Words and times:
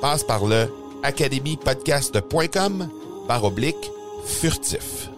Passe 0.00 0.24
par 0.24 0.46
le 0.46 0.66
academypodcast.com 1.02 2.88
par 3.28 3.44
oblique 3.44 3.90
furtif. 4.26 5.10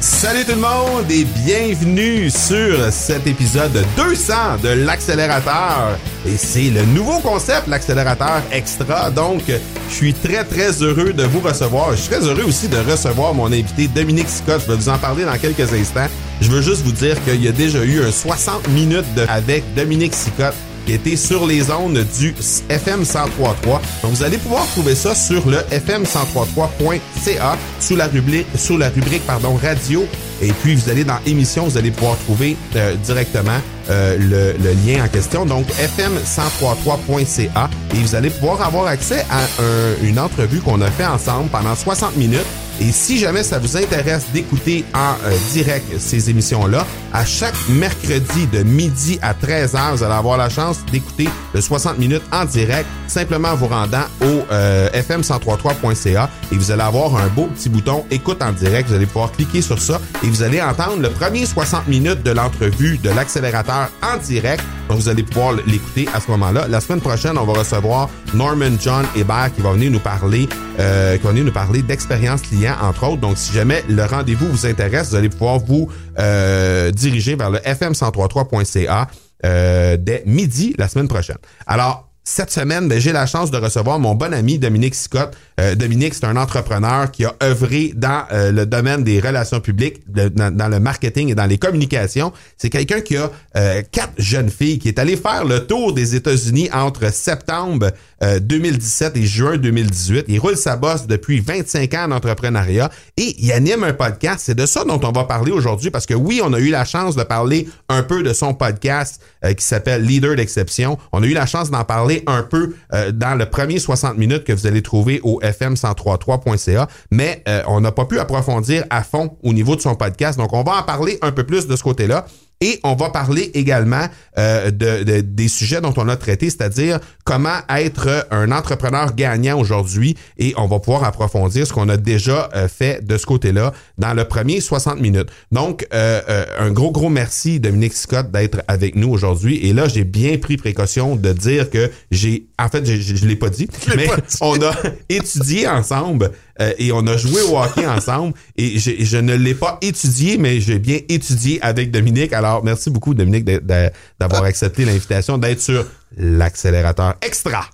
Salut 0.00 0.44
tout 0.44 0.52
le 0.52 0.60
monde 0.60 1.10
et 1.10 1.24
bienvenue 1.24 2.30
sur 2.30 2.92
cet 2.92 3.28
épisode 3.28 3.84
200 3.96 4.34
de 4.62 4.68
l'accélérateur. 4.70 5.96
Et 6.26 6.36
c'est 6.36 6.70
le 6.70 6.84
nouveau 6.86 7.20
concept, 7.20 7.68
l'accélérateur 7.68 8.42
extra. 8.50 9.10
Donc, 9.10 9.42
je 9.46 9.94
suis 9.94 10.14
très 10.14 10.44
très 10.44 10.82
heureux 10.82 11.12
de 11.12 11.22
vous 11.22 11.40
recevoir. 11.40 11.92
Je 11.92 11.96
suis 11.96 12.10
très 12.10 12.26
heureux 12.26 12.44
aussi 12.44 12.66
de 12.66 12.78
recevoir 12.78 13.34
mon 13.34 13.46
invité 13.46 13.86
Dominique 13.86 14.28
Scott. 14.28 14.60
Je 14.66 14.72
vais 14.72 14.76
vous 14.76 14.88
en 14.88 14.98
parler 14.98 15.24
dans 15.24 15.38
quelques 15.38 15.72
instants. 15.72 16.08
Je 16.40 16.50
veux 16.50 16.62
juste 16.62 16.82
vous 16.82 16.92
dire 16.92 17.22
qu'il 17.24 17.42
y 17.42 17.48
a 17.48 17.52
déjà 17.52 17.84
eu 17.84 18.02
un 18.02 18.12
60 18.12 18.68
minutes 18.68 19.04
avec 19.28 19.64
Dominique 19.74 20.14
Sicotte 20.14 20.54
qui 20.88 20.94
était 20.94 21.16
sur 21.16 21.46
les 21.46 21.70
ondes 21.70 22.02
du 22.18 22.34
FM 22.70 23.00
1033. 23.00 23.82
Donc 24.02 24.12
vous 24.12 24.22
allez 24.22 24.38
pouvoir 24.38 24.64
trouver 24.68 24.94
ça 24.94 25.14
sur 25.14 25.46
le 25.46 25.58
fm1033.ca 25.58 27.58
sous 27.78 27.94
la 27.94 28.06
rubrique 28.06 28.46
sous 28.56 28.78
la 28.78 28.88
rubrique 28.88 29.26
pardon 29.26 29.58
radio. 29.62 30.06
Et 30.40 30.50
puis 30.52 30.76
vous 30.76 30.88
allez 30.88 31.04
dans 31.04 31.18
émission, 31.26 31.64
vous 31.64 31.76
allez 31.76 31.90
pouvoir 31.90 32.16
trouver 32.18 32.56
euh, 32.76 32.94
directement 33.04 33.60
euh, 33.90 34.16
le, 34.18 34.54
lien 34.86 35.04
en 35.04 35.08
question. 35.08 35.44
Donc 35.44 35.66
fm1033.ca 35.66 37.68
et 37.94 37.98
vous 37.98 38.14
allez 38.14 38.30
pouvoir 38.30 38.62
avoir 38.62 38.86
accès 38.86 39.26
à 39.30 39.42
un, 39.42 39.94
une 40.02 40.18
entrevue 40.18 40.60
qu'on 40.60 40.80
a 40.80 40.90
fait 40.90 41.04
ensemble 41.04 41.50
pendant 41.50 41.74
60 41.74 42.16
minutes 42.16 42.46
et 42.80 42.92
si 42.92 43.18
jamais 43.18 43.42
ça 43.42 43.58
vous 43.58 43.76
intéresse 43.76 44.26
d'écouter 44.32 44.84
en 44.94 45.14
euh, 45.24 45.36
direct 45.52 45.98
ces 45.98 46.30
émissions-là, 46.30 46.86
à 47.12 47.24
chaque 47.24 47.54
mercredi 47.68 48.46
de 48.52 48.62
midi 48.62 49.18
à 49.22 49.34
13h, 49.34 49.96
vous 49.96 50.02
allez 50.04 50.14
avoir 50.14 50.36
la 50.36 50.48
chance 50.48 50.78
d'écouter 50.92 51.28
le 51.54 51.60
60 51.60 51.98
minutes 51.98 52.22
en 52.32 52.44
direct, 52.44 52.86
simplement 53.08 53.48
en 53.48 53.56
vous 53.56 53.66
rendant 53.66 54.04
au 54.20 54.44
euh, 54.52 54.88
fm1033.ca 54.90 56.30
et 56.52 56.56
vous 56.56 56.70
allez 56.70 56.82
avoir 56.82 57.16
un 57.16 57.26
beau 57.28 57.46
petit 57.46 57.68
bouton 57.68 58.04
écoute 58.10 58.42
en 58.42 58.52
direct. 58.52 58.88
Vous 58.88 58.94
allez 58.94 59.06
pouvoir 59.06 59.32
cliquer 59.32 59.62
sur 59.62 59.80
ça 59.80 60.00
et 60.22 60.26
vous 60.28 60.42
allez 60.42 60.60
entendre 60.62 61.00
le 61.00 61.10
premier 61.10 61.46
60 61.46 61.88
minutes 61.88 62.22
de 62.22 62.30
l'entrevue 62.30 62.98
de 62.98 63.10
l'accélérateur 63.10 63.88
en 64.02 64.16
direct. 64.18 64.62
Donc, 64.88 64.98
vous 64.98 65.08
allez 65.08 65.22
pouvoir 65.22 65.54
l'écouter 65.66 66.08
à 66.14 66.20
ce 66.20 66.30
moment-là. 66.30 66.66
La 66.68 66.80
semaine 66.80 67.00
prochaine, 67.00 67.36
on 67.38 67.44
va 67.44 67.52
recevoir 67.52 68.08
Norman 68.34 68.70
John 68.80 69.04
Hébert 69.14 69.50
qui 69.54 69.60
va 69.60 69.72
venir 69.72 69.90
nous 69.90 70.00
parler, 70.00 70.48
euh, 70.78 71.16
qui 71.16 71.24
va 71.24 71.30
venir 71.30 71.44
nous 71.44 71.52
parler 71.52 71.82
d'expérience 71.82 72.42
client 72.42 72.74
entre 72.82 73.06
autres. 73.06 73.20
Donc, 73.20 73.36
si 73.36 73.52
jamais 73.52 73.84
le 73.88 74.04
rendez-vous 74.04 74.48
vous 74.48 74.66
intéresse, 74.66 75.10
vous 75.10 75.16
allez 75.16 75.28
pouvoir 75.28 75.58
vous 75.58 75.88
euh, 76.18 76.90
diriger 76.90 77.36
vers 77.36 77.50
le 77.50 77.58
fm1033.ca 77.58 79.08
euh, 79.44 79.96
dès 79.98 80.22
midi 80.26 80.74
la 80.78 80.88
semaine 80.88 81.08
prochaine. 81.08 81.38
Alors, 81.66 82.08
cette 82.24 82.50
semaine, 82.50 82.88
ben, 82.88 83.00
j'ai 83.00 83.12
la 83.12 83.24
chance 83.24 83.50
de 83.50 83.56
recevoir 83.56 83.98
mon 83.98 84.14
bon 84.14 84.34
ami 84.34 84.58
Dominique 84.58 84.94
Scott. 84.94 85.34
Euh, 85.58 85.74
Dominique, 85.74 86.14
c'est 86.14 86.24
un 86.24 86.36
entrepreneur 86.36 87.10
qui 87.10 87.24
a 87.24 87.34
œuvré 87.42 87.92
dans 87.94 88.24
euh, 88.32 88.52
le 88.52 88.66
domaine 88.66 89.02
des 89.02 89.20
relations 89.20 89.60
publiques, 89.60 90.02
dans, 90.08 90.70
le 90.70 90.80
marketing 90.80 91.30
et 91.30 91.34
dans 91.34 91.46
les 91.46 91.58
communications. 91.58 92.32
C'est 92.56 92.70
quelqu'un 92.70 93.00
qui 93.00 93.16
a 93.16 93.30
euh, 93.56 93.82
quatre 93.90 94.12
jeunes 94.18 94.50
filles, 94.50 94.78
qui 94.78 94.88
est 94.88 94.98
allé 94.98 95.16
faire 95.16 95.44
le 95.44 95.66
tour 95.66 95.92
des 95.92 96.14
États-Unis 96.14 96.70
entre 96.72 97.12
septembre 97.12 97.90
2017 98.20 99.16
et 99.16 99.26
juin 99.26 99.56
2018. 99.58 100.24
Il 100.26 100.40
roule 100.40 100.56
sa 100.56 100.76
bosse 100.76 101.06
depuis 101.06 101.38
25 101.38 101.94
ans 101.94 102.06
en 102.08 102.10
entrepreneuriat 102.10 102.90
et 103.16 103.36
il 103.38 103.52
anime 103.52 103.84
un 103.84 103.92
podcast. 103.92 104.42
C'est 104.44 104.56
de 104.56 104.66
ça 104.66 104.84
dont 104.84 105.00
on 105.04 105.12
va 105.12 105.22
parler 105.22 105.52
aujourd'hui 105.52 105.90
parce 105.90 106.04
que 106.04 106.14
oui, 106.14 106.40
on 106.42 106.52
a 106.52 106.58
eu 106.58 106.70
la 106.70 106.84
chance 106.84 107.14
de 107.14 107.22
parler 107.22 107.68
un 107.88 108.02
peu 108.02 108.24
de 108.24 108.32
son 108.32 108.54
podcast 108.54 109.22
qui 109.56 109.64
s'appelle 109.64 110.02
Leader 110.02 110.34
d'exception. 110.34 110.98
On 111.12 111.22
a 111.22 111.26
eu 111.26 111.32
la 111.32 111.46
chance 111.46 111.70
d'en 111.70 111.84
parler 111.84 112.24
un 112.26 112.42
peu 112.42 112.74
euh, 112.92 113.12
dans 113.12 113.34
le 113.34 113.46
premier 113.46 113.78
60 113.78 114.18
minutes 114.18 114.44
que 114.44 114.52
vous 114.52 114.66
allez 114.66 114.82
trouver 114.82 115.20
au 115.22 115.40
fm1033.ca, 115.50 116.88
mais 117.10 117.42
euh, 117.48 117.62
on 117.66 117.80
n'a 117.80 117.92
pas 117.92 118.04
pu 118.04 118.18
approfondir 118.18 118.84
à 118.90 119.02
fond 119.02 119.36
au 119.42 119.52
niveau 119.52 119.76
de 119.76 119.80
son 119.80 119.94
podcast. 119.94 120.38
Donc, 120.38 120.52
on 120.52 120.62
va 120.62 120.78
en 120.78 120.82
parler 120.82 121.18
un 121.22 121.32
peu 121.32 121.44
plus 121.44 121.66
de 121.66 121.76
ce 121.76 121.82
côté-là. 121.82 122.26
Et 122.60 122.80
on 122.82 122.94
va 122.94 123.10
parler 123.10 123.50
également 123.54 124.06
euh, 124.36 124.70
de, 124.70 125.04
de, 125.04 125.20
des 125.20 125.48
sujets 125.48 125.80
dont 125.80 125.94
on 125.96 126.08
a 126.08 126.16
traité, 126.16 126.50
c'est-à-dire 126.50 126.98
comment 127.24 127.58
être 127.68 128.26
un 128.30 128.50
entrepreneur 128.52 129.14
gagnant 129.14 129.60
aujourd'hui. 129.60 130.16
Et 130.38 130.54
on 130.56 130.66
va 130.66 130.78
pouvoir 130.80 131.04
approfondir 131.04 131.66
ce 131.66 131.72
qu'on 131.72 131.88
a 131.88 131.96
déjà 131.96 132.48
euh, 132.54 132.68
fait 132.68 133.04
de 133.04 133.16
ce 133.16 133.26
côté-là 133.26 133.72
dans 133.98 134.14
le 134.14 134.24
premier 134.24 134.60
60 134.60 135.00
minutes. 135.00 135.28
Donc, 135.52 135.86
euh, 135.92 136.20
euh, 136.28 136.44
un 136.58 136.70
gros, 136.70 136.90
gros 136.90 137.10
merci, 137.10 137.60
Dominique 137.60 137.92
Scott, 137.92 138.30
d'être 138.30 138.62
avec 138.66 138.96
nous 138.96 139.10
aujourd'hui. 139.10 139.58
Et 139.66 139.72
là, 139.72 139.88
j'ai 139.88 140.04
bien 140.04 140.38
pris 140.38 140.56
précaution 140.56 141.16
de 141.16 141.32
dire 141.32 141.70
que 141.70 141.90
j'ai... 142.10 142.46
En 142.58 142.68
fait, 142.68 142.84
je 142.84 143.24
ne 143.24 143.28
l'ai 143.28 143.36
pas 143.36 143.50
dit, 143.50 143.68
mais 143.94 144.08
on 144.40 144.60
a 144.62 144.74
étudié 145.08 145.68
ensemble 145.68 146.32
euh, 146.60 146.72
et 146.78 146.92
on 146.92 147.06
a 147.06 147.16
joué 147.16 147.40
au 147.42 147.58
hockey 147.58 147.86
ensemble. 147.88 148.34
Et 148.56 148.78
je, 148.78 148.90
je 148.98 149.16
ne 149.18 149.34
l'ai 149.34 149.54
pas 149.54 149.78
étudié, 149.80 150.38
mais 150.38 150.60
j'ai 150.60 150.78
bien 150.78 150.98
étudié 151.08 151.60
avec 151.62 151.90
Dominique. 151.90 152.32
Alors, 152.32 152.64
merci 152.64 152.90
beaucoup, 152.90 153.14
Dominique, 153.14 153.44
d'avoir 153.44 154.44
accepté 154.44 154.84
l'invitation 154.84 155.38
d'être 155.38 155.60
sur 155.60 155.86
l'accélérateur 156.16 157.16
extra. 157.22 157.66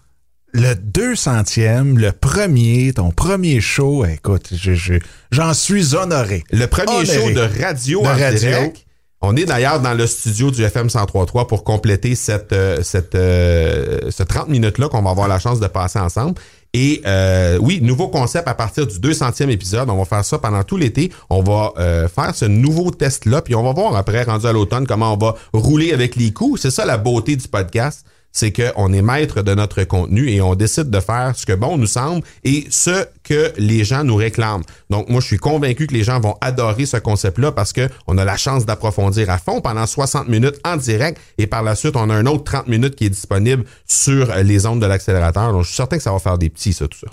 Le 0.52 0.74
200e, 0.74 1.98
le 1.98 2.12
premier, 2.12 2.92
ton 2.92 3.10
premier 3.10 3.60
show, 3.60 4.04
écoute, 4.04 4.50
j'en 4.52 4.74
je, 4.76 5.00
je, 5.32 5.52
suis 5.52 5.96
honoré. 5.96 6.44
Le 6.52 6.66
premier 6.66 6.92
honoré. 6.92 7.06
show 7.06 7.30
de 7.32 7.62
radio 7.62 8.02
de 8.02 8.06
en 8.06 8.10
radio. 8.10 8.38
direct. 8.38 8.84
On 9.26 9.34
est 9.36 9.46
d'ailleurs 9.46 9.80
dans 9.80 9.94
le 9.94 10.06
studio 10.06 10.50
du 10.50 10.62
FM 10.62 10.84
1033 10.84 11.46
pour 11.46 11.64
compléter 11.64 12.14
cette, 12.14 12.52
euh, 12.52 12.82
cette, 12.82 13.14
euh, 13.14 14.10
ce 14.10 14.22
30 14.22 14.48
minutes-là 14.48 14.88
qu'on 14.88 15.02
va 15.02 15.10
avoir 15.10 15.28
la 15.28 15.38
chance 15.38 15.60
de 15.60 15.66
passer 15.66 15.98
ensemble. 15.98 16.34
Et 16.74 17.02
euh, 17.06 17.56
oui, 17.60 17.78
nouveau 17.80 18.08
concept 18.08 18.48
à 18.48 18.54
partir 18.54 18.86
du 18.86 18.98
200e 18.98 19.48
épisode. 19.48 19.88
On 19.88 19.96
va 19.96 20.04
faire 20.04 20.24
ça 20.24 20.38
pendant 20.38 20.64
tout 20.64 20.76
l'été. 20.76 21.12
On 21.30 21.40
va 21.40 21.72
euh, 21.78 22.08
faire 22.08 22.34
ce 22.34 22.44
nouveau 22.44 22.90
test-là, 22.90 23.42
puis 23.42 23.54
on 23.54 23.62
va 23.62 23.72
voir 23.72 23.94
après, 23.94 24.24
rendu 24.24 24.46
à 24.46 24.52
l'automne, 24.52 24.84
comment 24.84 25.14
on 25.14 25.16
va 25.16 25.36
rouler 25.52 25.92
avec 25.92 26.16
les 26.16 26.32
coups. 26.32 26.60
C'est 26.60 26.72
ça 26.72 26.84
la 26.84 26.98
beauté 26.98 27.36
du 27.36 27.46
podcast 27.46 28.04
c'est 28.34 28.52
qu'on 28.52 28.92
est 28.92 29.00
maître 29.00 29.42
de 29.42 29.54
notre 29.54 29.84
contenu 29.84 30.28
et 30.28 30.42
on 30.42 30.56
décide 30.56 30.90
de 30.90 31.00
faire 31.00 31.32
ce 31.36 31.46
que 31.46 31.52
bon 31.52 31.78
nous 31.78 31.86
semble 31.86 32.22
et 32.42 32.66
ce 32.68 33.06
que 33.22 33.52
les 33.56 33.84
gens 33.84 34.02
nous 34.02 34.16
réclament. 34.16 34.64
Donc 34.90 35.08
moi, 35.08 35.20
je 35.20 35.26
suis 35.26 35.38
convaincu 35.38 35.86
que 35.86 35.94
les 35.94 36.02
gens 36.02 36.18
vont 36.20 36.36
adorer 36.40 36.84
ce 36.84 36.96
concept-là 36.96 37.52
parce 37.52 37.72
que 37.72 37.88
on 38.08 38.18
a 38.18 38.24
la 38.24 38.36
chance 38.36 38.66
d'approfondir 38.66 39.30
à 39.30 39.38
fond 39.38 39.60
pendant 39.60 39.86
60 39.86 40.28
minutes 40.28 40.58
en 40.64 40.76
direct 40.76 41.18
et 41.38 41.46
par 41.46 41.62
la 41.62 41.76
suite, 41.76 41.94
on 41.96 42.10
a 42.10 42.14
un 42.14 42.26
autre 42.26 42.44
30 42.44 42.66
minutes 42.66 42.96
qui 42.96 43.06
est 43.06 43.10
disponible 43.10 43.64
sur 43.86 44.34
les 44.34 44.66
ondes 44.66 44.82
de 44.82 44.86
l'accélérateur. 44.86 45.52
Donc 45.52 45.62
je 45.62 45.68
suis 45.68 45.76
certain 45.76 45.96
que 45.96 46.02
ça 46.02 46.12
va 46.12 46.18
faire 46.18 46.36
des 46.36 46.50
petits, 46.50 46.72
ça, 46.72 46.88
tout 46.88 46.98
ça. 46.98 47.06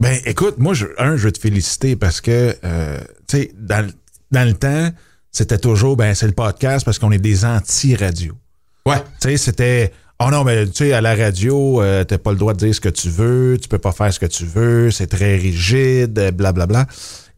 Ben 0.00 0.18
écoute, 0.26 0.56
moi, 0.58 0.74
je, 0.74 0.86
un, 0.98 1.16
je 1.16 1.22
veux 1.26 1.32
te 1.32 1.38
féliciter 1.38 1.94
parce 1.94 2.20
que, 2.20 2.56
euh, 2.64 2.98
tu 3.28 3.36
sais, 3.36 3.52
dans, 3.56 3.88
dans 4.32 4.46
le 4.46 4.54
temps, 4.54 4.90
c'était 5.30 5.58
toujours, 5.58 5.96
ben, 5.96 6.14
c'est 6.14 6.26
le 6.26 6.32
podcast 6.32 6.84
parce 6.84 6.98
qu'on 6.98 7.12
est 7.12 7.18
des 7.18 7.44
anti-radio. 7.44 8.34
Ouais. 8.86 8.98
Tu 9.20 9.28
sais, 9.28 9.36
c'était. 9.36 9.92
Oh 10.20 10.30
non, 10.30 10.44
mais 10.44 10.66
tu 10.66 10.72
sais, 10.74 10.92
à 10.92 11.00
la 11.00 11.14
radio, 11.14 11.82
euh, 11.82 12.04
t'as 12.04 12.18
pas 12.18 12.30
le 12.30 12.38
droit 12.38 12.52
de 12.52 12.58
dire 12.58 12.74
ce 12.74 12.80
que 12.80 12.88
tu 12.88 13.08
veux, 13.08 13.58
tu 13.60 13.68
peux 13.68 13.78
pas 13.78 13.92
faire 13.92 14.12
ce 14.12 14.20
que 14.20 14.26
tu 14.26 14.44
veux, 14.44 14.90
c'est 14.90 15.08
très 15.08 15.36
rigide, 15.36 16.12
blablabla. 16.12 16.66
Bla, 16.66 16.84
bla. 16.84 16.86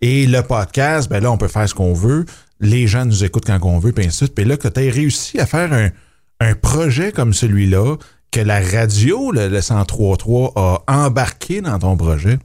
Et 0.03 0.27
le 0.27 0.43
podcast, 0.43 1.09
ben 1.09 1.23
là, 1.23 1.33
on 1.33 1.39
peut 1.39 1.49
faire 1.49 1.69
ce 1.69 1.75
qu'on 1.75 1.95
veut. 1.95 2.27
Les 2.61 2.87
gens 2.87 3.07
nous 3.07 3.25
écoutent 3.25 3.47
quand 3.47 3.59
on 3.63 3.79
veut, 3.79 3.93
puis 3.93 4.05
ainsi 4.05 4.11
de 4.21 4.27
suite. 4.27 4.35
Puis 4.35 4.45
là, 4.45 4.57
que 4.59 4.69
tu 4.69 4.91
réussi 4.91 5.41
à 5.41 5.47
faire 5.47 5.73
un, 5.73 5.89
un 6.41 6.55
projet 6.55 7.13
comme 7.13 7.33
celui-là, 7.33 7.97
que 8.31 8.41
la 8.41 8.61
radio, 8.61 9.33
le, 9.33 9.49
le 9.49 9.61
103.3, 9.61 10.53
a 10.57 10.83
embarqué 10.87 11.63
dans 11.63 11.79
ton 11.79 11.97
projet, 11.97 12.39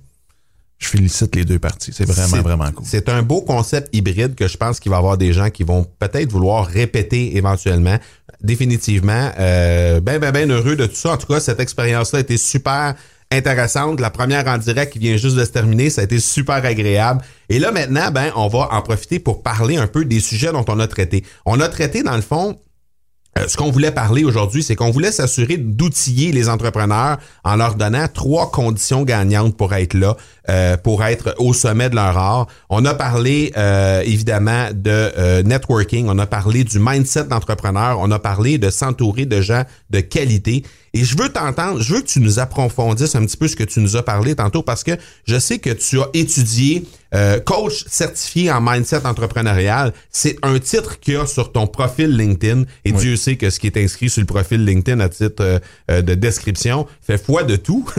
je 0.82 0.88
félicite 0.88 1.36
les 1.36 1.46
deux 1.46 1.60
parties. 1.60 1.92
C'est 1.94 2.06
vraiment, 2.06 2.42
vraiment 2.42 2.72
cool. 2.72 2.86
C'est 2.88 3.08
un 3.08 3.22
beau 3.22 3.42
concept 3.42 3.96
hybride 3.96 4.34
que 4.34 4.48
je 4.48 4.58
pense 4.58 4.80
qu'il 4.80 4.90
va 4.90 4.98
y 4.98 5.00
avoir 5.00 5.18
des 5.18 5.32
gens 5.32 5.52
qui 5.52 5.64
vont 5.64 5.86
peut-être 6.00 6.32
vouloir 6.32 6.66
répéter 6.66 7.38
éventuellement. 7.38 7.98
Définitivement, 8.44 9.32
euh, 9.40 10.00
ben, 10.00 10.20
ben, 10.20 10.32
ben 10.32 10.52
heureux 10.52 10.76
de 10.76 10.86
tout 10.86 10.96
ça. 10.96 11.12
En 11.12 11.18
tout 11.18 11.28
cas, 11.28 11.40
cette 11.40 11.60
expérience-là 11.60 12.18
a 12.18 12.22
été 12.22 12.38
super 12.38 12.96
intéressante. 13.32 14.00
La 14.00 14.10
première 14.10 14.48
en 14.48 14.58
direct 14.58 14.94
qui 14.94 15.00
vient 15.00 15.16
juste 15.16 15.36
de 15.36 15.46
se 15.46 15.52
terminer, 15.52 15.90
ça 15.90 16.02
a 16.02 16.04
été 16.04 16.20
super 16.20 16.56
agréable. 16.66 17.22
Et 17.50 17.60
là, 17.60 17.72
maintenant, 17.72 18.12
ben, 18.12 18.32
on 18.36 18.48
va 18.48 18.70
en 18.72 18.82
profiter 18.82 19.20
pour 19.20 19.44
parler 19.44 19.78
un 19.78 19.88
peu 19.88 20.06
des 20.06 20.20
sujets 20.20 20.52
dont 20.52 20.66
on 20.68 20.80
a 20.80 20.88
traité. 20.88 21.24
On 21.46 21.60
a 21.60 21.70
traité, 21.70 22.04
dans 22.04 22.16
le 22.16 22.22
fond, 22.22 22.60
euh, 23.40 23.48
ce 23.48 23.56
qu'on 23.56 23.72
voulait 23.72 23.92
parler 23.92 24.26
aujourd'hui, 24.26 24.62
c'est 24.62 24.76
qu'on 24.76 24.92
voulait 24.92 25.12
s'assurer 25.12 25.58
d'outiller 25.58 26.34
les 26.34 26.50
entrepreneurs 26.50 27.18
en 27.46 27.56
leur 27.56 27.76
donnant 27.76 28.08
trois 28.14 28.52
conditions 28.52 29.04
gagnantes 29.04 29.56
pour 29.56 29.74
être 29.74 29.94
là, 29.94 30.18
euh, 30.50 30.78
pour 30.78 31.04
être 31.04 31.36
au 31.38 31.54
sommet 31.54 31.90
de 31.90 31.96
leur 31.96 32.18
art. 32.18 32.48
On 32.70 32.86
a 32.86 32.94
parlé 32.94 33.52
euh, 33.58 34.02
évidemment 34.02 34.70
de 34.74 35.42
networking, 35.44 36.08
on 36.10 36.20
a 36.20 36.26
parlé 36.26 36.64
du 36.64 36.80
mindset 36.80 37.26
d'entrepreneur, 37.26 38.00
on 38.00 38.12
a 38.12 38.20
parlé 38.20 38.58
de 38.58 38.70
s'entourer 38.70 39.26
de 39.26 39.42
gens 39.42 39.64
de 39.90 40.00
qualité. 40.00 40.64
Et 40.94 41.06
je 41.06 41.18
veux 41.18 41.30
t'entendre, 41.30 41.82
je 41.82 41.94
veux 41.94 42.02
que 42.02 42.08
tu 42.08 42.20
nous 42.20 42.40
approfondisses 42.40 43.16
un 43.16 43.26
petit 43.26 43.38
peu 43.38 43.48
ce 43.48 43.56
que 43.56 43.64
tu 43.64 43.80
nous 43.80 43.96
as 43.96 44.04
parlé 44.04 44.36
tantôt 44.36 44.62
parce 44.62 44.84
que 44.84 44.92
je 45.26 45.40
sais 45.40 45.60
que 45.60 45.70
tu 45.70 46.02
as 46.02 46.10
étudié 46.14 46.86
euh, 47.14 47.40
coach 47.40 47.86
certifié 47.88 48.52
en 48.52 48.62
mindset 48.62 49.06
entrepreneurial. 49.06 49.94
C'est 50.12 50.38
un 50.44 50.60
titre 50.60 51.00
qu'il 51.00 51.14
y 51.14 51.18
a 51.18 51.26
sur 51.26 51.52
ton 51.52 51.66
profil 51.68 52.16
LinkedIn 52.16 52.64
et 52.84 52.92
Dieu 52.92 53.16
sait 53.16 53.38
que 53.38 53.50
ce 53.50 53.60
qui 53.60 53.68
est 53.68 53.78
inscrit 53.78 54.10
sur 54.10 54.22
le 54.22 54.26
profil 54.26 54.66
LinkedIn 54.66 55.00
à 55.00 55.08
titre 55.08 55.44
euh, 55.44 55.60
euh, 55.90 56.02
de 56.02 56.14
description 56.14 56.88
fait 57.02 57.18
foi 57.18 57.44
de 57.44 57.56
tout. 57.56 57.86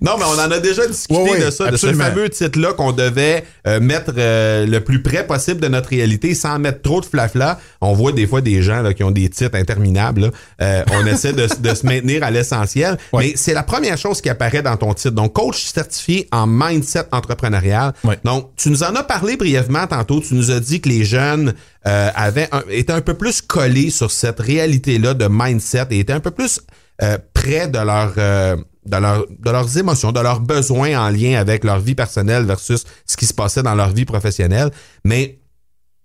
non, 0.00 0.16
mais 0.18 0.24
on 0.24 0.38
en 0.38 0.50
a 0.50 0.60
déjà 0.68 0.86
discuté 0.86 1.44
de 1.44 1.50
ça, 1.50 1.70
de 1.70 1.76
ce 1.76 1.92
fameux 1.92 2.28
titre-là 2.28 2.72
qu'on 2.72 2.92
devait 2.92 3.44
mettre 3.80 4.12
le 4.16 4.78
plus 4.78 5.02
près 5.02 5.26
possible 5.26 5.60
de 5.60 5.68
notre 5.68 5.88
réalité 5.88 6.34
sans 6.34 6.58
mettre 6.58 6.82
trop 6.82 7.00
de 7.00 7.06
flafla. 7.06 7.58
On 7.80 7.92
voit 7.92 8.12
des 8.12 8.26
fois 8.26 8.40
des 8.40 8.62
gens 8.62 8.82
là, 8.82 8.94
qui 8.94 9.04
ont 9.04 9.10
des 9.10 9.28
titres 9.28 9.56
interminables. 9.56 10.30
on 10.60 11.06
essaie 11.06 11.32
de, 11.32 11.46
se 11.46 11.86
maintenir 11.86 12.22
à 12.22 12.30
l'essentiel. 12.30 12.98
Mais 13.12 13.32
c'est 13.36 13.54
la 13.54 13.62
première 13.62 13.98
chose 13.98 14.20
qui 14.20 14.28
apparaît 14.28 14.62
dans 14.62 14.76
ton 14.76 14.94
titre. 14.94 15.14
Donc, 15.14 15.32
coach 15.32 15.64
certifié 15.64 16.28
en 16.32 16.46
mindset 16.46 17.06
entrepreneurial. 17.12 17.92
Donc, 18.24 18.50
tu 18.56 18.70
nous 18.70 18.82
en 18.82 18.94
as 18.94 19.02
parlé 19.02 19.36
brièvement 19.36 19.86
tantôt. 19.86 20.20
Tu 20.20 20.34
nous 20.34 20.50
as 20.50 20.60
dit 20.60 20.80
que 20.80 20.88
les 20.88 21.04
jeunes 21.04 21.54
euh, 21.86 22.10
avaient 22.14 22.48
étaient 22.70 22.92
un 22.92 23.00
peu 23.00 23.14
plus 23.14 23.40
collés 23.42 23.90
sur 23.90 24.10
cette 24.10 24.40
réalité-là 24.40 25.14
de 25.14 25.28
mindset 25.30 25.86
et 25.90 26.00
étaient 26.00 26.12
un 26.12 26.20
peu 26.20 26.30
plus 26.30 26.60
euh, 27.02 27.18
de. 27.46 28.18
Euh, 28.18 28.56
de, 28.86 28.96
de 28.96 29.50
leurs 29.50 29.78
émotions, 29.78 30.12
de 30.12 30.20
leurs 30.20 30.38
besoins 30.38 30.96
en 30.96 31.08
lien 31.08 31.40
avec 31.40 31.64
leur 31.64 31.80
vie 31.80 31.96
personnelle 31.96 32.44
versus 32.44 32.84
ce 33.04 33.16
qui 33.16 33.26
se 33.26 33.34
passait 33.34 33.64
dans 33.64 33.74
leur 33.74 33.90
vie 33.90 34.04
professionnelle. 34.04 34.70
Mais 35.04 35.40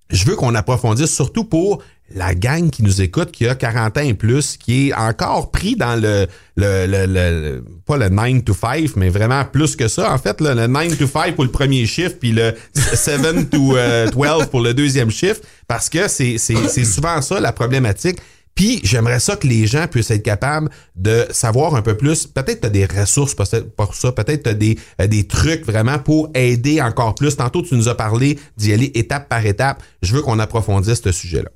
je 0.10 0.26
veux 0.26 0.36
qu'on 0.36 0.56
approfondisse 0.56 1.14
surtout 1.14 1.46
pour 1.46 1.84
la 2.14 2.36
gang 2.36 2.70
qui 2.70 2.84
nous 2.84 3.02
écoute, 3.02 3.32
qui 3.32 3.48
a 3.48 3.56
40 3.56 3.98
ans 3.98 4.02
et 4.02 4.14
plus, 4.14 4.58
qui 4.58 4.90
est 4.90 4.94
encore 4.94 5.52
pris 5.52 5.76
dans 5.76 5.96
le, 5.96 6.28
le, 6.58 6.86
le, 6.88 7.64
pas 7.86 7.98
le 7.98 8.10
9 8.10 8.44
to 8.44 8.54
5, 8.54 8.96
mais 8.98 9.10
vraiment 9.10 9.46
plus 9.46 9.76
que 9.78 9.88
ça. 9.88 10.14
En 10.14 10.18
fait, 10.18 10.42
le 10.42 10.68
9 10.68 10.98
to 10.98 11.08
5 11.08 11.36
pour 11.36 11.46
le 11.46 11.52
premier 11.52 11.86
chiffre, 11.86 12.16
puis 12.20 12.34
le 12.34 12.54
7 12.74 13.50
to 13.50 13.58
12 13.58 13.76
euh, 13.78 14.46
pour 14.52 14.62
le 14.62 14.74
deuxième 14.74 15.12
chiffre, 15.12 15.40
parce 15.68 15.88
que 15.90 16.08
c'est 16.08 16.38
souvent 16.38 17.22
ça 17.22 17.40
la 17.40 17.54
problématique. 17.54 18.18
Puis 18.56 18.82
j'aimerais 18.84 19.20
ça 19.20 19.36
que 19.36 19.48
les 19.48 19.66
gens 19.66 19.88
puissent 19.88 20.12
être 20.12 20.24
capables 20.24 20.70
de 20.96 21.26
savoir 21.32 21.76
un 21.76 21.82
peu 21.82 21.96
plus. 21.96 22.28
Peut-être 22.28 22.62
tu 22.62 22.68
as 22.68 22.70
des 22.70 22.86
ressources 22.86 23.36
pour 23.36 23.96
ça, 23.96 24.12
peut-être 24.12 24.44
tu 24.44 24.50
as 24.50 24.54
des, 24.54 24.78
euh, 25.00 25.08
des 25.08 25.26
trucs 25.26 25.66
vraiment 25.66 26.00
pour 26.00 26.30
aider 26.34 26.82
encore 26.82 27.16
plus. 27.16 27.36
Tantôt, 27.38 27.62
tu 27.62 27.76
nous 27.76 27.88
as 27.88 27.96
parlé 27.96 28.40
d'y 28.58 28.74
aller 28.74 28.92
étape 28.96 29.30
par 29.30 29.46
étape. 29.46 29.82
Je 30.02 30.14
veux 30.14 30.22
qu'on 30.22 30.40
approfondisse 30.40 31.02
ce 31.02 31.12
sujet-là. 31.12 31.50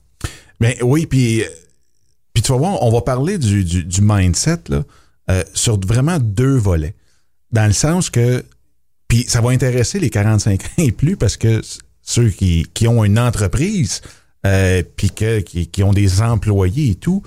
Mais 0.59 0.77
oui, 0.81 1.05
puis, 1.05 1.43
puis 2.33 2.41
tu 2.41 2.51
vas 2.51 2.57
voir, 2.57 2.81
on 2.81 2.91
va 2.91 3.01
parler 3.01 3.37
du, 3.37 3.63
du, 3.63 4.01
mindset 4.01 4.61
là, 4.69 4.83
euh, 5.29 5.43
sur 5.53 5.79
vraiment 5.79 6.17
deux 6.19 6.55
volets. 6.55 6.95
Dans 7.51 7.67
le 7.67 7.73
sens 7.73 8.09
que, 8.09 8.43
puis 9.07 9.25
ça 9.27 9.41
va 9.41 9.51
intéresser 9.51 9.99
les 9.99 10.09
45 10.09 10.63
ans 10.63 10.67
et 10.77 10.91
plus 10.91 11.17
parce 11.17 11.37
que 11.37 11.61
ceux 12.01 12.29
qui, 12.29 12.65
qui 12.73 12.87
ont 12.87 13.03
une 13.03 13.19
entreprise, 13.19 14.01
euh, 14.45 14.83
puis 14.95 15.09
qui, 15.09 15.67
qui, 15.67 15.83
ont 15.83 15.93
des 15.93 16.21
employés 16.21 16.91
et 16.91 16.95
tout, 16.95 17.23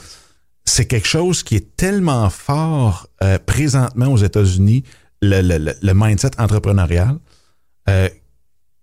c'est 0.64 0.86
quelque 0.86 1.08
chose 1.08 1.42
qui 1.42 1.56
est 1.56 1.76
tellement 1.76 2.30
fort 2.30 3.08
euh, 3.22 3.38
présentement 3.44 4.06
aux 4.06 4.18
États-Unis, 4.18 4.84
le, 5.20 5.40
le, 5.40 5.74
le, 5.80 5.94
mindset 5.94 6.30
entrepreneurial, 6.38 7.18
euh, 7.88 8.08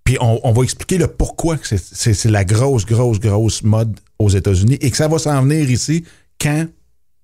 puis 0.04 0.18
on, 0.22 0.52
va 0.52 0.64
expliquer 0.64 1.00
le 1.00 1.08
pourquoi 1.08 1.58
c'est 1.64 2.26
la 2.26 2.46
grosse, 2.46 2.86
grosse, 2.86 3.20
grosse 3.20 3.64
mode 3.64 4.00
aux 4.20 4.30
États-Unis 4.30 4.78
et 4.80 4.92
que 4.92 4.98
ça 4.98 5.08
va 5.08 5.18
s'en 5.18 5.42
venir 5.42 5.68
ici 5.70 6.04
quand 6.40 6.68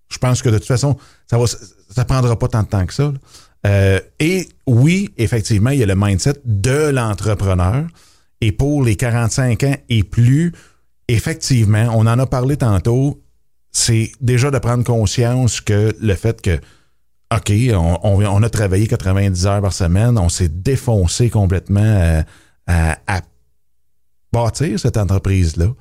je 0.09 0.17
pense 0.17 0.41
que 0.41 0.49
de 0.49 0.57
toute 0.57 0.67
façon, 0.67 0.97
ça 1.29 1.37
va 1.37 1.45
ça 1.47 2.05
prendra 2.05 2.37
pas 2.39 2.47
tant 2.47 2.63
de 2.63 2.67
temps 2.67 2.85
que 2.85 2.93
ça. 2.93 3.13
Euh, 3.67 3.99
et 4.19 4.49
oui, 4.65 5.11
effectivement, 5.17 5.69
il 5.69 5.79
y 5.79 5.83
a 5.83 5.85
le 5.85 5.95
mindset 5.95 6.41
de 6.43 6.89
l'entrepreneur. 6.89 7.85
Et 8.41 8.51
pour 8.51 8.83
les 8.83 8.95
45 8.95 9.63
ans 9.63 9.75
et 9.89 10.03
plus, 10.03 10.53
effectivement, 11.13 11.87
on 11.93 12.07
en 12.07 12.19
a 12.19 12.25
parlé 12.25 12.57
tantôt, 12.57 13.21
c'est 13.71 14.11
déjà 14.19 14.51
de 14.51 14.59
prendre 14.59 14.83
conscience 14.83 15.61
que 15.61 15.95
le 15.99 16.15
fait 16.15 16.41
que, 16.41 16.59
OK, 17.33 17.51
on, 17.73 18.43
a 18.43 18.49
travaillé 18.49 18.87
90 18.87 19.45
heures 19.47 19.61
par 19.61 19.73
semaine, 19.73 20.17
on 20.17 20.29
s'est 20.29 20.49
défoncé 20.49 21.29
complètement 21.29 21.81
euh, 21.81 22.21
à, 22.67 23.21
bâtir 24.33 24.79
cette 24.79 24.95
entreprise-là 24.95 25.73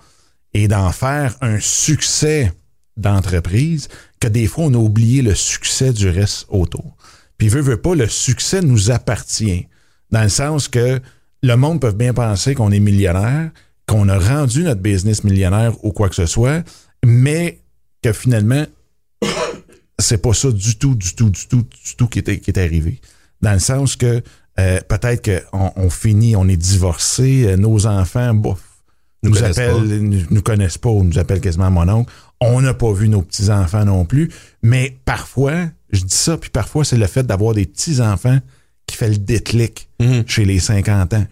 et 0.54 0.66
d'en 0.66 0.90
faire 0.90 1.36
un 1.40 1.60
succès 1.60 2.52
d'entreprise 2.96 3.88
que 4.18 4.26
des 4.26 4.48
fois 4.48 4.64
on 4.64 4.74
a 4.74 4.78
oublié 4.78 5.22
le 5.22 5.36
succès 5.36 5.92
du 5.92 6.08
reste 6.08 6.46
autour. 6.48 6.96
Puis 7.38 7.48
veut, 7.48 7.60
veut 7.60 7.80
pas, 7.80 7.94
le 7.94 8.08
succès 8.08 8.60
nous 8.60 8.90
appartient. 8.90 9.68
Dans 10.10 10.22
le 10.22 10.28
sens 10.28 10.66
que 10.66 11.00
le 11.42 11.54
monde 11.54 11.80
peut 11.80 11.92
bien 11.92 12.12
penser 12.12 12.56
qu'on 12.56 12.72
est 12.72 12.80
millionnaire, 12.80 13.50
qu'on 13.90 14.08
a 14.08 14.18
rendu 14.20 14.62
notre 14.62 14.80
business 14.80 15.24
millionnaire 15.24 15.72
ou 15.84 15.90
quoi 15.90 16.08
que 16.08 16.14
ce 16.14 16.26
soit, 16.26 16.62
mais 17.04 17.58
que 18.02 18.12
finalement, 18.12 18.64
c'est 19.98 20.22
pas 20.22 20.32
ça 20.32 20.52
du 20.52 20.78
tout, 20.78 20.94
du 20.94 21.12
tout, 21.16 21.28
du 21.28 21.48
tout, 21.48 21.62
du 21.62 21.96
tout 21.96 22.06
qui 22.06 22.20
est, 22.20 22.38
qui 22.38 22.50
est 22.50 22.58
arrivé. 22.58 23.00
Dans 23.42 23.52
le 23.52 23.58
sens 23.58 23.96
que 23.96 24.22
euh, 24.60 24.80
peut-être 24.88 25.28
qu'on 25.50 25.72
on 25.74 25.90
finit, 25.90 26.36
on 26.36 26.46
est 26.46 26.56
divorcé, 26.56 27.46
euh, 27.46 27.56
nos 27.56 27.86
enfants, 27.86 28.32
bof, 28.32 28.60
nous, 29.24 29.30
nous 29.30 29.42
appellent, 29.42 29.82
nous, 29.82 30.22
nous, 30.30 30.42
connaissent 30.42 30.78
pas 30.78 30.90
ou 30.90 31.02
nous 31.02 31.18
appellent 31.18 31.40
quasiment 31.40 31.72
mon 31.72 31.88
oncle. 31.88 32.12
On 32.40 32.60
n'a 32.60 32.74
pas 32.74 32.92
vu 32.92 33.08
nos 33.08 33.22
petits-enfants 33.22 33.84
non 33.84 34.04
plus. 34.04 34.30
Mais 34.62 34.96
parfois, 35.04 35.66
je 35.90 36.04
dis 36.04 36.14
ça, 36.14 36.36
puis 36.38 36.50
parfois, 36.50 36.84
c'est 36.84 36.96
le 36.96 37.08
fait 37.08 37.26
d'avoir 37.26 37.54
des 37.54 37.66
petits-enfants 37.66 38.38
qui 38.86 38.96
fait 38.96 39.08
le 39.08 39.18
déclic 39.18 39.88
mhm. 39.98 40.22
chez 40.28 40.44
les 40.44 40.60
50 40.60 41.14
ans 41.14 41.26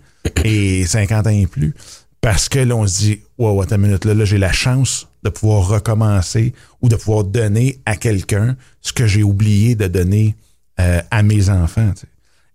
et 0.45 0.85
50 0.85 1.27
ans 1.29 1.31
et 1.31 1.47
plus. 1.47 1.73
Parce 2.21 2.49
que 2.49 2.59
là, 2.59 2.75
on 2.75 2.87
se 2.87 2.99
dit, 2.99 3.21
wow, 3.39 3.63
attends 3.63 3.77
une 3.77 3.83
minute, 3.83 4.05
là, 4.05 4.15
là 4.15 4.25
j'ai 4.25 4.39
la 4.39 4.53
chance 4.53 5.09
de 5.23 5.31
pouvoir 5.31 5.69
recommencer 5.69 6.53
ou 6.83 6.89
de 6.89 6.97
pouvoir 6.97 7.25
donner 7.25 7.81
à 7.87 7.97
quelqu'un 7.97 8.57
ce 8.81 8.93
que 8.93 9.07
j'ai 9.07 9.23
oublié 9.23 9.75
de 9.75 9.87
donner 9.87 10.35
euh, 10.81 11.01
à 11.11 11.23
mes 11.23 11.49
enfants. 11.49 11.93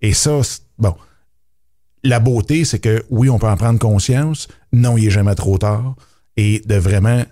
Et 0.01 0.13
ça, 0.13 0.41
bon, 0.77 0.95
la 2.03 2.19
beauté, 2.19 2.65
c'est 2.65 2.79
que 2.79 3.03
oui, 3.09 3.29
on 3.29 3.39
peut 3.39 3.47
en 3.47 3.57
prendre 3.57 3.79
conscience. 3.79 4.47
Non, 4.71 4.97
il 4.97 5.07
est 5.07 5.11
jamais 5.11 5.35
trop 5.35 5.57
tard. 5.57 5.95
Et 6.35 6.61
de 6.65 6.75
vraiment 6.75 7.23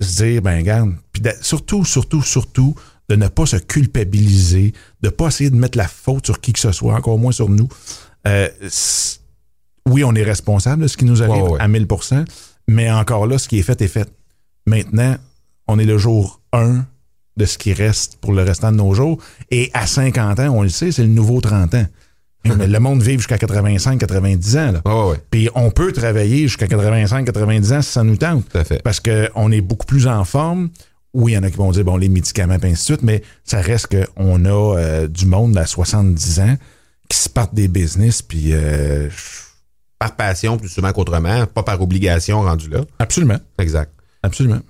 se 0.00 0.22
dire, 0.22 0.42
ben, 0.42 0.58
regarde, 0.58 0.94
puis 1.12 1.22
surtout, 1.40 1.84
surtout, 1.84 2.22
surtout, 2.22 2.74
de 3.08 3.16
ne 3.16 3.28
pas 3.28 3.46
se 3.46 3.56
culpabiliser, 3.56 4.74
de 5.00 5.08
ne 5.08 5.10
pas 5.10 5.28
essayer 5.28 5.50
de 5.50 5.56
mettre 5.56 5.78
la 5.78 5.88
faute 5.88 6.26
sur 6.26 6.40
qui 6.40 6.52
que 6.52 6.58
ce 6.58 6.72
soit, 6.72 6.94
encore 6.94 7.18
moins 7.18 7.32
sur 7.32 7.48
nous. 7.48 7.68
Euh, 8.26 8.48
oui, 9.88 10.04
on 10.04 10.14
est 10.14 10.22
responsable 10.22 10.82
de 10.82 10.88
ce 10.88 10.96
qui 10.96 11.04
nous 11.04 11.22
arrive 11.22 11.56
à 11.58 11.68
1000% 11.68 12.24
mais 12.68 12.90
encore 12.90 13.26
là, 13.26 13.38
ce 13.38 13.48
qui 13.48 13.58
est 13.58 13.62
fait 13.62 13.80
est 13.82 13.88
fait. 13.88 14.08
Maintenant, 14.66 15.16
on 15.66 15.78
est 15.78 15.86
le 15.86 15.98
jour 15.98 16.40
1 16.52 16.84
de 17.38 17.44
ce 17.44 17.56
qui 17.56 17.72
reste 17.72 18.18
pour 18.20 18.32
le 18.32 18.42
restant 18.42 18.70
de 18.70 18.76
nos 18.76 18.94
jours. 18.94 19.18
Et 19.50 19.70
à 19.72 19.86
50 19.86 20.38
ans, 20.38 20.50
on 20.50 20.62
le 20.62 20.68
sait, 20.68 20.92
c'est 20.92 21.02
le 21.02 21.08
nouveau 21.08 21.40
30 21.40 21.74
ans. 21.74 21.86
le 22.44 22.78
monde 22.78 23.02
vit 23.02 23.14
jusqu'à 23.14 23.38
85, 23.38 23.98
90 23.98 24.56
ans. 24.58 24.72
Là. 24.72 25.08
Ouais. 25.08 25.16
Puis 25.30 25.48
on 25.54 25.70
peut 25.70 25.92
travailler 25.92 26.42
jusqu'à 26.42 26.66
85, 26.66 27.24
90 27.24 27.72
ans 27.72 27.82
si 27.82 27.90
ça 27.90 28.04
nous 28.04 28.16
tente. 28.16 28.46
Tout 28.50 28.58
à 28.58 28.64
fait. 28.64 28.82
Parce 28.82 29.00
qu'on 29.00 29.50
est 29.50 29.62
beaucoup 29.62 29.86
plus 29.86 30.06
en 30.06 30.24
forme. 30.24 30.68
Oui, 31.14 31.32
il 31.32 31.34
y 31.36 31.38
en 31.38 31.42
a 31.42 31.50
qui 31.50 31.56
vont 31.56 31.70
dire, 31.70 31.84
bon, 31.84 31.96
les 31.96 32.10
médicaments, 32.10 32.58
et 32.62 32.66
ainsi 32.66 32.82
de 32.92 32.96
suite, 32.96 33.02
mais 33.02 33.22
ça 33.42 33.62
reste 33.62 33.88
qu'on 33.88 34.44
a 34.44 34.76
euh, 34.76 35.08
du 35.08 35.24
monde 35.24 35.56
à 35.56 35.64
70 35.64 36.40
ans 36.40 36.56
qui 37.08 37.16
se 37.16 37.30
partent 37.30 37.54
des 37.54 37.66
business, 37.66 38.20
puis... 38.20 38.52
euh, 38.52 39.08
Par 39.98 40.14
passion 40.16 40.56
plus 40.58 40.68
souvent 40.68 40.92
qu'autrement, 40.92 41.46
pas 41.46 41.62
par 41.62 41.80
obligation 41.82 42.42
rendu 42.42 42.68
là. 42.68 42.82
absolument, 42.98 43.38
Exact. 43.58 43.92
absolument. 44.22 44.60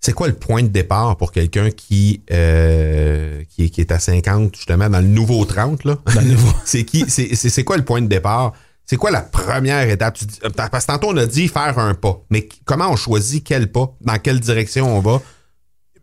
C'est 0.00 0.12
quoi 0.12 0.28
le 0.28 0.34
point 0.34 0.62
de 0.62 0.68
départ 0.68 1.16
pour 1.16 1.32
quelqu'un 1.32 1.70
qui, 1.70 2.22
euh, 2.30 3.42
qui, 3.48 3.64
est- 3.64 3.70
qui 3.70 3.80
est 3.80 3.90
à 3.90 3.98
50, 3.98 4.54
justement, 4.54 4.88
dans 4.88 5.00
le 5.00 5.06
nouveau 5.08 5.44
30, 5.44 5.84
là? 5.84 5.98
Dans 6.14 6.20
le 6.20 6.28
nouveau- 6.28 6.52
c'est 6.64 6.84
qui, 6.84 7.04
c'est, 7.08 7.34
c'est, 7.34 7.48
c'est 7.50 7.64
quoi 7.64 7.76
le 7.76 7.84
point 7.84 8.00
de 8.00 8.06
départ? 8.06 8.52
C'est 8.84 8.96
quoi 8.96 9.10
la 9.10 9.22
première 9.22 9.88
étape? 9.88 10.14
Tu 10.14 10.26
dis- 10.26 10.38
parce 10.56 10.86
que 10.86 10.92
tantôt, 10.92 11.08
on 11.10 11.16
a 11.16 11.26
dit 11.26 11.48
faire 11.48 11.76
un 11.78 11.94
pas. 11.94 12.20
Mais 12.30 12.48
comment 12.64 12.88
on 12.90 12.96
choisit 12.96 13.42
quel 13.44 13.72
pas? 13.72 13.92
Dans 14.00 14.16
quelle 14.18 14.38
direction 14.38 14.96
on 14.96 15.00
va? 15.00 15.20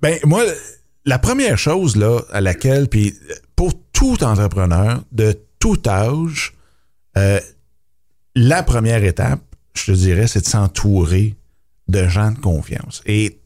Ben, 0.01 0.20
moi, 0.25 0.43
la 1.05 1.17
première 1.17 1.58
chose 1.58 1.96
là, 1.96 2.20
à 2.34 2.41
laquelle, 2.41 2.89
puis 2.89 3.15
pour 3.55 3.72
tout 3.93 4.22
entrepreneur 4.24 5.01
de 5.13 5.39
tout 5.60 5.79
âge, 5.88 6.55
euh, 7.17 7.39
la 8.36 8.63
première 8.63 9.04
étape, 9.04 9.42
je 9.75 9.86
te 9.86 9.92
dirais, 9.92 10.28
c'est 10.28 10.42
de 10.42 10.48
s'entourer 10.48 11.36
de 11.88 12.08
gens 12.08 12.32
de 12.32 12.40
confiance. 12.40 13.02
Et 13.06 13.40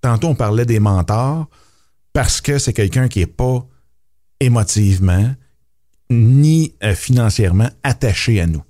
tantôt, 0.00 0.28
on 0.28 0.34
parlait 0.34 0.66
des 0.66 0.80
mentors 0.80 1.48
parce 2.12 2.40
que 2.40 2.58
c'est 2.58 2.72
quelqu'un 2.72 3.08
qui 3.08 3.20
n'est 3.20 3.26
pas 3.26 3.66
émotivement 4.40 5.34
ni 6.10 6.74
euh, 6.82 6.94
financièrement 6.94 7.68
attaché 7.82 8.40
à 8.40 8.46
nous. 8.46 8.62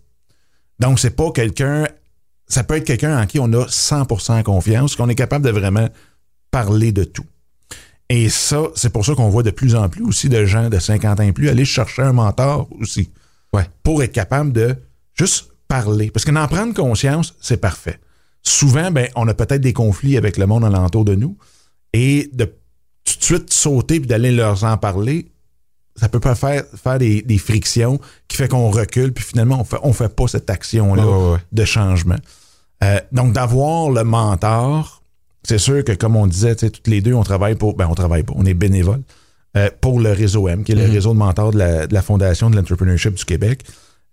Donc, 0.79 0.99
c'est 0.99 1.11
pas 1.11 1.31
quelqu'un. 1.31 1.87
Ça 2.49 2.65
peut 2.65 2.77
être 2.77 2.85
quelqu'un 2.85 3.21
en 3.21 3.27
qui 3.27 3.39
on 3.39 3.53
a 3.53 3.67
100% 3.67 4.43
confiance, 4.43 4.97
qu'on 4.97 5.09
est 5.09 5.15
capable 5.15 5.45
de 5.45 5.51
vraiment 5.51 5.89
parler 6.51 6.93
de 6.93 7.05
tout. 7.05 7.27
Et 8.09 8.29
ça, 8.29 8.63
c'est 8.77 8.91
pour 8.91 9.05
ça 9.05 9.15
qu'on 9.15 9.29
voit 9.29 9.43
de 9.43 9.51
plus 9.51 9.75
en 9.75 9.89
plus 9.89 10.05
aussi 10.05 10.29
de 10.29 10.45
gens 10.45 10.71
de 10.71 10.79
50 10.79 11.21
ans 11.21 11.23
et 11.25 11.33
plus 11.33 11.49
aller 11.49 11.65
chercher 11.65 12.03
un 12.03 12.13
mentor 12.13 12.69
aussi. 12.81 13.11
Ouais. 13.53 13.67
Pour 13.83 14.03
être 14.03 14.13
capable 14.13 14.53
de 14.53 14.77
juste 15.17 15.51
parler. 15.69 16.11
Parce 16.11 16.25
que 16.25 16.31
d'en 16.31 16.47
prendre 16.47 16.75
conscience, 16.75 17.35
c'est 17.41 17.61
parfait. 17.61 17.99
Souvent, 18.43 18.91
ben, 18.91 19.09
on 19.17 19.27
a 19.27 19.35
peut-être 19.35 19.61
des 19.61 19.73
conflits 19.73 20.17
avec 20.17 20.37
le 20.37 20.47
monde 20.47 20.65
alentour 20.65 21.05
de 21.05 21.15
nous. 21.15 21.37
Et 21.93 22.31
de 22.33 22.45
tout 22.45 23.19
de 23.19 23.25
suite 23.25 23.53
sauter 23.53 24.01
puis 24.01 24.09
d'aller 24.09 24.31
leur 24.31 24.63
en 24.65 24.77
parler, 24.77 25.33
ça 25.97 26.09
peut 26.09 26.21
pas 26.21 26.35
faire, 26.35 26.65
faire 26.75 26.99
des, 26.99 27.23
des 27.23 27.39
frictions 27.39 27.99
qui 28.29 28.37
fait 28.37 28.49
qu'on 28.49 28.71
recule, 28.71 29.13
puis 29.13 29.25
finalement, 29.25 29.61
on 29.61 29.65
fait, 29.65 29.79
on 29.83 29.93
fait 29.93 30.15
pas 30.15 30.29
cette 30.29 30.51
action-là 30.51 31.07
ouais, 31.07 31.39
de 31.53 31.65
changement. 31.65 32.19
Euh, 32.85 33.01
donc, 33.13 33.33
d'avoir 33.33 33.91
le 33.91 34.05
mentor, 34.05 35.03
c'est 35.43 35.59
sûr 35.59 35.83
que, 35.85 35.93
comme 35.93 36.17
on 36.17 36.27
disait, 36.27 36.55
tu 36.55 36.67
sais, 36.67 36.71
toutes 36.71 36.89
les 36.89 37.01
deux, 37.01 37.15
on 37.15 37.23
travaille 37.23 37.55
pour. 37.55 37.75
Ben, 37.75 37.87
on 37.89 37.95
travaille 37.95 38.25
pas, 38.25 38.35
on 38.37 38.45
est 38.45 38.55
bénévole 38.55 39.03
euh, 39.57 39.71
pour 39.81 40.01
le 40.01 40.13
réseau 40.13 40.49
M, 40.49 40.65
qui 40.65 40.73
est 40.73 40.75
le 40.75 40.91
réseau 40.91 41.15
de 41.15 41.19
mentors 41.19 41.53
de 41.53 41.59
la, 41.59 41.87
de 41.87 41.95
la 41.95 42.03
Fondation 42.03 42.51
de 42.51 42.57
l'entrepreneurship 42.57 43.15
du 43.15 43.25
Québec. 43.25 43.65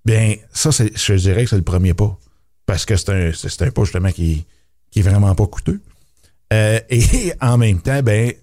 Bien, 0.06 0.36
ça, 0.52 0.72
c'est, 0.72 0.96
je 0.98 1.14
dirais 1.14 1.44
que 1.44 1.50
c'est 1.50 1.58
le 1.58 1.64
premier 1.64 1.94
pas. 1.94 2.18
Parce 2.66 2.86
que 2.86 2.96
c'est 2.96 3.10
un, 3.10 3.32
un 3.32 3.72
pas, 3.72 3.84
justement, 3.84 4.12
qui, 4.12 4.46
qui 4.92 5.00
est 5.00 5.04
vraiment 5.04 5.34
pas 5.36 5.48
coûteux. 5.48 5.82
Euh, 6.52 6.80
et 6.90 7.34
en 7.42 7.58
même 7.58 7.82
temps, 7.82 8.02
ben, 8.04 8.34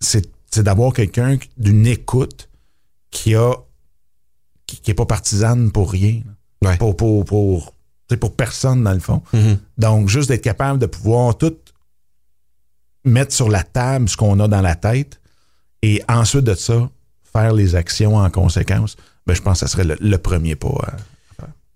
c'est, 0.00 0.28
c'est 0.50 0.62
d'avoir 0.62 0.92
quelqu'un 0.92 1.38
d'une 1.56 1.86
écoute 1.86 2.48
qui 3.10 3.34
a 3.34 3.54
qui, 4.66 4.80
qui 4.80 4.90
est 4.90 4.94
pas 4.94 5.06
partisane 5.06 5.70
pour 5.70 5.90
rien. 5.90 6.22
Ouais. 6.62 6.76
Pour, 6.78 6.96
pour, 6.96 7.24
pour, 7.24 7.74
personne, 8.36 8.84
dans 8.84 8.92
le 8.92 9.00
fond. 9.00 9.22
Donc, 9.76 10.08
juste 10.08 10.28
d'être 10.28 10.42
capable 10.42 10.78
de 10.78 10.86
pouvoir 10.86 11.36
tout 11.36 11.54
mettre 13.04 13.34
sur 13.34 13.48
la 13.48 13.62
table 13.62 14.08
ce 14.08 14.16
qu'on 14.16 14.40
a 14.40 14.48
dans 14.48 14.62
la 14.62 14.74
tête 14.74 15.20
et 15.82 16.02
ensuite 16.08 16.44
de 16.44 16.54
ça, 16.54 16.88
faire 17.30 17.52
les 17.52 17.74
actions 17.74 18.16
en 18.16 18.30
conséquence, 18.30 18.96
ben, 19.26 19.34
je 19.34 19.42
pense 19.42 19.60
que 19.60 19.66
ça 19.66 19.72
serait 19.72 19.96
le, 19.98 20.18
premier 20.18 20.56
pas. 20.56 20.68
à- 20.68 20.96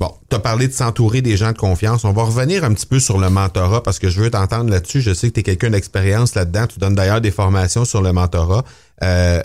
Bon, 0.01 0.13
tu 0.31 0.37
as 0.37 0.39
parlé 0.39 0.69
de 0.69 0.73
s'entourer 0.73 1.23
des 1.23 1.37
gens 1.37 1.51
de 1.51 1.59
confiance. 1.59 2.05
On 2.05 2.13
va 2.13 2.23
revenir 2.23 2.63
un 2.63 2.73
petit 2.73 2.87
peu 2.87 3.01
sur 3.01 3.19
le 3.19 3.31
mentorat 3.31 3.83
parce 3.83 3.99
que 3.99 4.09
je 4.09 4.21
veux 4.21 4.31
t'entendre 4.31 4.71
là-dessus. 4.71 5.01
Je 5.01 5.13
sais 5.13 5.29
que 5.29 5.35
tu 5.35 5.41
es 5.41 5.43
quelqu'un 5.43 5.71
d'expérience 5.71 6.37
là-dedans. 6.37 6.69
Tu 6.69 6.79
donnes 6.79 6.95
d'ailleurs 6.95 7.21
des 7.21 7.33
formations 7.33 7.85
sur 7.85 8.01
le 8.01 8.13
mentorat. 8.13 8.63
Euh, 9.03 9.43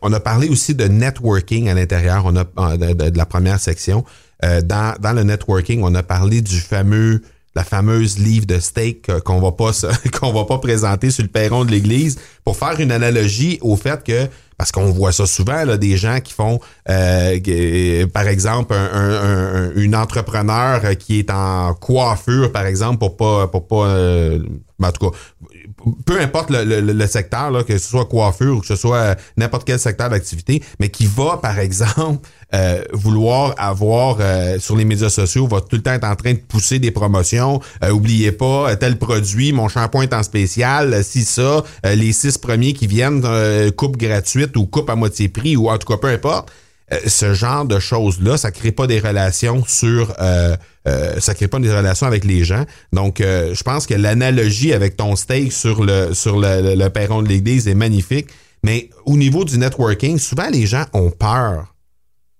on 0.00 0.10
a 0.14 0.20
parlé 0.20 0.48
aussi 0.48 0.74
de 0.74 0.86
networking 0.86 1.68
à 1.68 1.74
l'intérieur 1.74 2.22
on 2.24 2.34
a, 2.36 2.44
euh, 2.58 2.94
de, 2.94 3.16
la 3.16 3.26
première 3.26 3.60
section. 3.60 4.06
Euh, 4.42 4.62
dans, 4.62 4.94
dans 5.00 5.12
le 5.12 5.22
networking, 5.22 5.82
on 5.82 5.94
a 5.94 6.02
parlé 6.02 6.40
du 6.40 6.60
fameux 6.60 7.20
la 7.54 7.64
fameuse 7.64 8.18
livre 8.18 8.46
de 8.46 8.58
steak 8.58 9.10
qu'on 9.24 9.40
va 9.40 9.52
pas 9.52 9.72
qu'on 10.18 10.32
va 10.32 10.44
pas 10.44 10.58
présenter 10.58 11.10
sur 11.10 11.24
le 11.24 11.28
perron 11.28 11.64
de 11.66 11.70
l'église 11.70 12.18
pour 12.44 12.56
faire 12.56 12.78
une 12.80 12.92
analogie 12.92 13.58
au 13.60 13.76
fait 13.76 14.02
que 14.02 14.28
parce 14.60 14.72
qu'on 14.72 14.90
voit 14.92 15.10
ça 15.10 15.24
souvent 15.24 15.64
là, 15.64 15.78
des 15.78 15.96
gens 15.96 16.20
qui 16.20 16.34
font 16.34 16.60
euh, 16.90 17.40
que- 17.40 18.04
par 18.04 18.28
exemple 18.28 18.74
un, 18.74 18.90
un- 18.92 19.54
un- 19.54 19.72
une 19.74 19.96
entrepreneur 19.96 20.82
euh, 20.84 20.92
qui 20.92 21.20
est 21.20 21.30
en 21.30 21.72
coiffure 21.72 22.52
par 22.52 22.66
exemple 22.66 22.98
pour 22.98 23.16
pas 23.16 23.46
pour 23.48 23.66
pas 23.66 23.86
euh, 23.86 24.38
en 24.82 24.92
tout 24.92 25.08
cas 25.10 25.16
peu 26.04 26.20
importe 26.20 26.50
le, 26.50 27.06
secteur, 27.06 27.50
là, 27.50 27.64
que 27.64 27.76
ce 27.78 27.88
soit 27.88 28.04
coiffure 28.06 28.56
ou 28.56 28.60
que 28.60 28.66
ce 28.66 28.76
soit 28.76 28.96
euh, 28.96 29.14
n'importe 29.36 29.64
quel 29.66 29.78
secteur 29.78 30.10
d'activité, 30.10 30.62
mais 30.78 30.88
qui 30.88 31.06
va, 31.06 31.38
par 31.42 31.58
exemple, 31.58 32.26
euh, 32.52 32.82
vouloir 32.92 33.54
avoir 33.58 34.16
euh, 34.20 34.58
sur 34.58 34.76
les 34.76 34.84
médias 34.84 35.08
sociaux, 35.08 35.46
va 35.46 35.60
tout 35.60 35.76
le 35.76 35.82
temps 35.82 35.92
être 35.92 36.04
en 36.04 36.16
train 36.16 36.32
de 36.32 36.38
pousser 36.38 36.80
des 36.80 36.90
promotions. 36.90 37.60
Euh, 37.84 37.90
oubliez 37.90 38.32
pas, 38.32 38.74
tel 38.76 38.98
produit, 38.98 39.52
mon 39.52 39.68
shampoing 39.68 40.02
est 40.02 40.14
en 40.14 40.22
spécial, 40.24 41.04
si 41.04 41.24
ça, 41.24 41.62
les 41.84 42.12
six 42.12 42.38
premiers 42.38 42.72
qui 42.72 42.86
viennent, 42.86 43.22
coupe 43.76 43.96
gratuite 43.96 44.56
ou 44.56 44.66
coupe 44.66 44.90
à 44.90 44.96
moitié 44.96 45.28
prix, 45.28 45.56
ou 45.56 45.70
en 45.70 45.78
tout 45.78 45.86
cas, 45.86 45.96
peu 45.96 46.08
importe. 46.08 46.50
Euh, 46.92 46.98
ce 47.06 47.34
genre 47.34 47.64
de 47.66 47.78
choses-là, 47.78 48.36
ça 48.36 48.50
crée 48.50 48.72
pas 48.72 48.86
des 48.86 48.98
relations 48.98 49.64
sur 49.66 50.12
euh, 50.20 50.56
euh, 50.88 51.20
ça 51.20 51.34
crée 51.34 51.46
pas 51.48 51.58
des 51.60 51.72
relations 51.72 52.06
avec 52.06 52.24
les 52.24 52.42
gens. 52.44 52.64
Donc, 52.92 53.20
euh, 53.20 53.54
je 53.54 53.62
pense 53.62 53.86
que 53.86 53.94
l'analogie 53.94 54.72
avec 54.72 54.96
ton 54.96 55.14
steak 55.14 55.52
sur 55.52 55.84
le 55.84 56.14
sur 56.14 56.38
le, 56.40 56.62
le- 56.62 56.74
le 56.74 56.90
perron 56.90 57.22
de 57.22 57.28
l'église 57.28 57.68
est 57.68 57.74
magnifique. 57.74 58.28
Mais 58.64 58.90
au 59.06 59.16
niveau 59.16 59.44
du 59.44 59.56
networking, 59.58 60.18
souvent 60.18 60.48
les 60.50 60.66
gens 60.66 60.84
ont 60.92 61.10
peur 61.10 61.74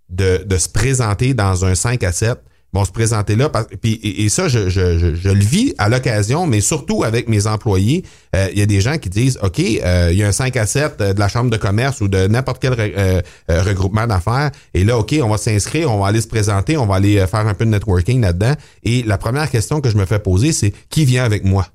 de, 0.09 0.43
de 0.45 0.57
se 0.59 0.69
présenter 0.69 1.33
dans 1.35 1.65
un 1.65 1.75
5 1.75 2.03
à 2.03 2.13
7 2.13 2.39
vont 2.73 2.85
se 2.85 2.93
présenter 2.93 3.37
là. 3.37 3.51
puis, 3.81 3.95
et, 3.95 4.25
et 4.25 4.29
ça, 4.29 4.49
je, 4.49 4.69
je, 4.69 4.99
je, 4.99 5.15
je 5.15 5.29
le 5.29 5.41
vis 5.41 5.75
à 5.79 5.89
l'occasion, 5.89 6.47
mais 6.47 6.61
surtout 6.61 7.03
avec 7.03 7.29
mes 7.29 7.47
employés. 7.47 8.05
Euh, 8.37 8.49
Il 8.53 8.59
y 8.59 8.63
a 8.63 8.67
des 8.67 8.81
gens 8.81 8.97
qui 8.99 9.09
disent, 9.09 9.39
OK, 9.43 9.61
euh, 9.61 10.11
il 10.13 10.19
y 10.19 10.23
a 10.23 10.29
un 10.29 10.33
5 10.33 10.57
à 10.57 10.67
7 10.67 11.01
euh, 11.01 11.13
de 11.13 11.19
la 11.19 11.29
chambre 11.29 11.51
de 11.51 11.57
commerce 11.57 12.01
ou 12.01 12.09
de 12.09 12.29
n'importe 12.29 12.63
quel 12.63 12.75
euh, 12.79 13.21
regroupement 13.49 14.07
d'affaires. 14.07 14.51
Et 14.75 14.85
là, 14.85 14.99
OK, 14.99 15.15
on 15.23 15.29
va 15.29 15.37
s'inscrire, 15.37 15.91
on 15.91 15.99
va 16.01 16.07
aller 16.09 16.21
se 16.21 16.29
présenter, 16.29 16.77
on 16.77 16.87
va 16.87 16.97
aller 16.97 17.27
faire 17.27 17.47
un 17.47 17.55
peu 17.55 17.65
de 17.65 17.71
networking 17.71 18.21
là-dedans. 18.21 18.55
Et 18.85 19.03
la 19.03 19.19
première 19.19 19.51
question 19.51 19.81
que 19.81 19.91
je 19.91 19.97
me 19.97 20.07
fais 20.07 20.21
poser, 20.21 20.53
c'est 20.53 20.73
qui 20.91 21.05
vient 21.05 21.25
avec 21.25 21.45
moi? 21.45 21.67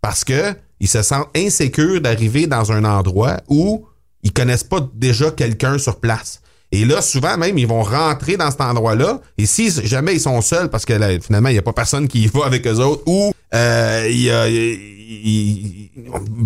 Parce 0.00 0.24
que 0.24 0.54
ils 0.80 0.88
se 0.88 1.02
sentent 1.02 1.28
insécures 1.36 2.00
d'arriver 2.00 2.46
dans 2.46 2.72
un 2.72 2.84
endroit 2.84 3.36
où 3.48 3.86
ils 4.22 4.32
connaissent 4.32 4.64
pas 4.64 4.88
déjà 4.94 5.30
quelqu'un 5.30 5.76
sur 5.76 6.00
place. 6.00 6.40
Et 6.72 6.84
là, 6.84 7.02
souvent 7.02 7.36
même, 7.36 7.58
ils 7.58 7.66
vont 7.66 7.82
rentrer 7.82 8.36
dans 8.36 8.50
cet 8.50 8.60
endroit-là. 8.60 9.20
Et 9.38 9.46
si 9.46 9.70
jamais 9.86 10.14
ils 10.14 10.20
sont 10.20 10.40
seuls, 10.40 10.68
parce 10.70 10.84
que 10.84 10.94
finalement, 11.20 11.48
il 11.48 11.52
n'y 11.52 11.58
a 11.58 11.62
pas 11.62 11.72
personne 11.72 12.06
qui 12.08 12.22
y 12.24 12.26
va 12.28 12.44
avec 12.46 12.66
eux 12.66 12.76
autres, 12.78 13.02
ou 13.06 13.32
euh, 13.54 14.06
y 14.08 14.30
a- 14.30 14.46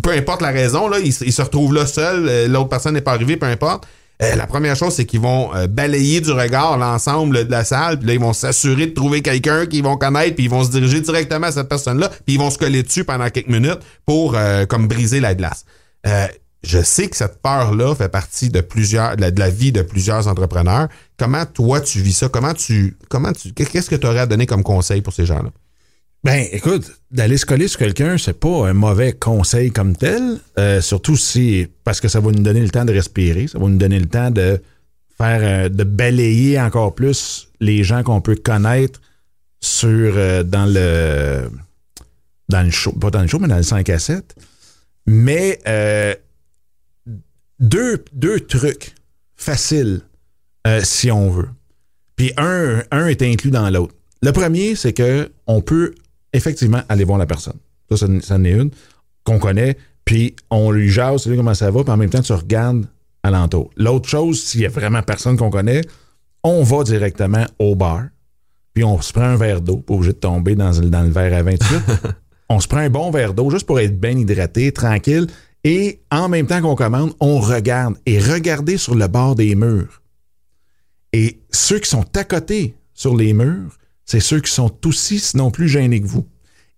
peu 0.02 0.11
importe 0.11 0.43
la 0.43 0.50
raison, 0.50 0.88
là, 0.88 0.99
ils, 0.99 1.12
se- 1.12 1.25
ils 1.25 1.33
se 1.33 1.43
retrouvent 1.43 1.75
là 1.75 1.87
seuls, 1.87 2.26
euh, 2.28 2.49
l'autre 2.49 2.69
personne 2.71 2.95
n'est 2.95 3.00
pas 3.02 3.12
arrivée, 3.12 3.37
peu 3.37 3.47
importe. 3.47 3.87
Euh, 4.23 4.37
la 4.37 4.47
première 4.47 4.76
chose, 4.76 4.95
c'est 4.95 5.04
qu'ils 5.07 5.21
vont 5.21 5.54
euh, 5.54 5.66
balayer 5.66 6.21
du 6.21 6.31
regard 6.31 6.78
l'ensemble 6.78 7.47
de 7.47 7.50
la 7.50 7.64
salle, 7.64 7.99
puis 7.99 8.07
là, 8.09 8.14
ils 8.14 8.21
vont 8.21 8.33
s'assurer 8.33 8.87
de 8.87 8.95
trouver 8.95 9.23
quelqu'un 9.23 9.66
qu'ils 9.66 9.83
vont 9.83 9.97
connaître, 9.97 10.37
puis 10.37 10.45
ils 10.45 10.50
vont 10.50 10.62
se 10.64 10.71
diriger 10.71 11.00
directement 11.00 11.49
à 11.49 11.52
cette 11.52 11.69
personne-là, 11.69 12.09
puis 12.09 12.35
ils 12.37 12.38
vont 12.38 12.50
se 12.50 12.59
coller 12.59 12.83
dessus 12.83 13.04
pendant 13.04 13.28
quelques 13.28 13.49
minutes 13.49 13.81
pour 14.07 14.35
euh, 14.37 14.66
comme 14.66 14.87
briser 14.88 15.21
la 15.21 15.35
glace. 15.35 15.64
Je 16.64 16.83
sais 16.83 17.09
que 17.09 17.16
cette 17.16 17.42
peur-là 17.42 17.94
fait 17.94 18.09
partie 18.09 18.49
de 18.49 18.61
plusieurs 18.61 19.16
de 19.16 19.38
la, 19.38 19.50
vie 19.50 19.71
de 19.71 19.83
plusieurs 19.83 20.28
entrepreneurs. 20.28 20.88
Comment 21.18 21.44
toi 21.47 21.80
tu 21.80 22.00
vis 22.00 22.14
ça? 22.14 22.28
Comment 22.28 22.54
tu 22.54 22.97
comment 23.09 23.33
tu 23.33 23.52
qu'est-ce 23.52 23.90
que 23.90 23.97
tu 23.97 24.06
aurais 24.06 24.21
à 24.21 24.26
donner 24.26 24.47
comme 24.47 24.62
conseil 24.62 25.02
pour 25.02 25.12
ces 25.12 25.26
gens-là? 25.26 25.50
Ben, 26.25 26.47
écoute, 26.52 26.90
d'aller 27.11 27.37
se 27.37 27.44
coller 27.44 27.68
sur 27.68 27.78
quelqu'un, 27.78 28.16
c'est 28.16 28.40
pas 28.40 28.66
un 28.66 28.73
mauvais 28.73 29.12
conseil 29.12 29.71
comme 29.71 29.94
tel. 29.94 30.38
euh, 30.59 30.80
surtout 30.80 31.18
si, 31.18 31.66
parce 31.85 32.00
que 32.00 32.09
ça 32.09 32.18
va 32.18 32.33
nous 32.33 32.42
donner 32.42 32.62
le 32.62 32.71
temps 32.71 32.87
de 32.87 32.94
respirer, 32.94 33.47
ça 33.47 33.59
va 33.59 33.68
nous 33.68 33.76
donner 33.76 34.00
le 34.00 34.06
temps 34.06 34.30
de 34.30 34.62
faire, 35.18 35.40
euh, 35.42 35.68
de 35.68 35.85
balayer 35.85 36.59
encore 36.59 36.94
plus 36.94 37.49
les 37.61 37.85
gens 37.85 38.02
qu'on 38.02 38.23
peut 38.23 38.37
connaître 38.37 39.02
sur, 39.61 40.14
euh, 40.16 40.42
dans 40.42 40.64
le, 40.64 41.50
dans 42.49 42.62
le 42.62 42.71
show, 42.71 42.92
pas 42.92 43.11
dans 43.11 43.21
le 43.21 43.28
show, 43.28 43.38
mais 43.38 43.49
dans 43.49 43.59
le 43.59 43.62
5 43.62 43.87
à 43.90 43.99
7. 43.99 44.35
Mais, 45.06 45.59
deux, 47.61 48.04
deux 48.12 48.40
trucs 48.40 48.94
faciles 49.37 50.02
euh, 50.66 50.80
si 50.82 51.11
on 51.11 51.30
veut. 51.30 51.49
Puis 52.16 52.32
un, 52.37 52.82
un 52.90 53.06
est 53.06 53.23
inclus 53.23 53.50
dans 53.50 53.68
l'autre. 53.70 53.94
Le 54.23 54.32
premier, 54.32 54.75
c'est 54.75 54.92
que 54.92 55.30
on 55.46 55.61
peut 55.61 55.94
effectivement 56.32 56.82
aller 56.88 57.04
voir 57.04 57.18
la 57.18 57.26
personne. 57.26 57.58
Ça, 57.90 57.96
ça, 57.96 58.06
ça 58.23 58.37
en 58.37 58.44
est 58.44 58.52
une 58.52 58.70
qu'on 59.25 59.38
connaît, 59.38 59.76
puis 60.04 60.37
on 60.50 60.70
lui 60.70 60.90
jase, 60.90 61.23
salut 61.23 61.37
comment 61.37 61.54
ça 61.54 61.70
va, 61.70 61.82
puis 61.82 61.92
en 61.92 61.96
même 61.96 62.11
temps, 62.11 62.23
tu 62.23 62.32
regardes 62.32 62.87
alentour. 63.23 63.70
L'autre 63.76 64.08
chose, 64.08 64.42
s'il 64.42 64.61
y 64.61 64.66
a 64.66 64.68
vraiment 64.68 65.02
personne 65.02 65.37
qu'on 65.37 65.50
connaît, 65.50 65.80
on 66.42 66.62
va 66.62 66.84
directement 66.84 67.46
au 67.58 67.75
bar, 67.75 68.04
puis 68.75 68.84
on 68.84 69.00
se 69.00 69.12
prend 69.12 69.25
un 69.25 69.37
verre 69.37 69.62
d'eau, 69.62 69.78
pas 69.78 69.94
obligé 69.94 70.12
de 70.12 70.18
tomber 70.18 70.54
dans, 70.54 70.73
dans 70.73 71.02
le 71.02 71.11
verre 71.11 71.32
à 71.38 71.42
28. 71.42 71.58
on 72.50 72.61
se 72.61 72.68
prend 72.68 72.78
un 72.78 72.90
bon 72.90 73.11
verre 73.11 73.32
d'eau 73.32 73.50
juste 73.50 73.66
pour 73.66 73.80
être 73.80 73.99
bien 73.99 74.18
hydraté, 74.18 74.73
tranquille, 74.73 75.26
et 75.64 76.00
en 76.11 76.28
même 76.28 76.47
temps 76.47 76.61
qu'on 76.61 76.75
commande, 76.75 77.14
on 77.21 77.40
regarde. 77.40 77.97
Et 78.04 78.21
regardez 78.21 78.76
sur 78.76 78.94
le 78.94 79.09
bord 79.09 79.35
des 79.35 79.54
murs. 79.54 80.02
Et 81.14 81.40
ceux 81.50 81.78
qui 81.78 81.88
sont 81.88 82.04
à 82.16 82.25
côté 82.25 82.75
sur 82.92 83.16
les 83.16 83.33
murs, 83.33 83.78
c'est 84.04 84.21
ceux 84.21 84.40
qui 84.40 84.52
sont 84.52 84.73
aussi, 84.87 85.18
sinon 85.18 85.50
plus 85.50 85.68
gênés 85.68 86.02
que 86.02 86.06
vous, 86.06 86.26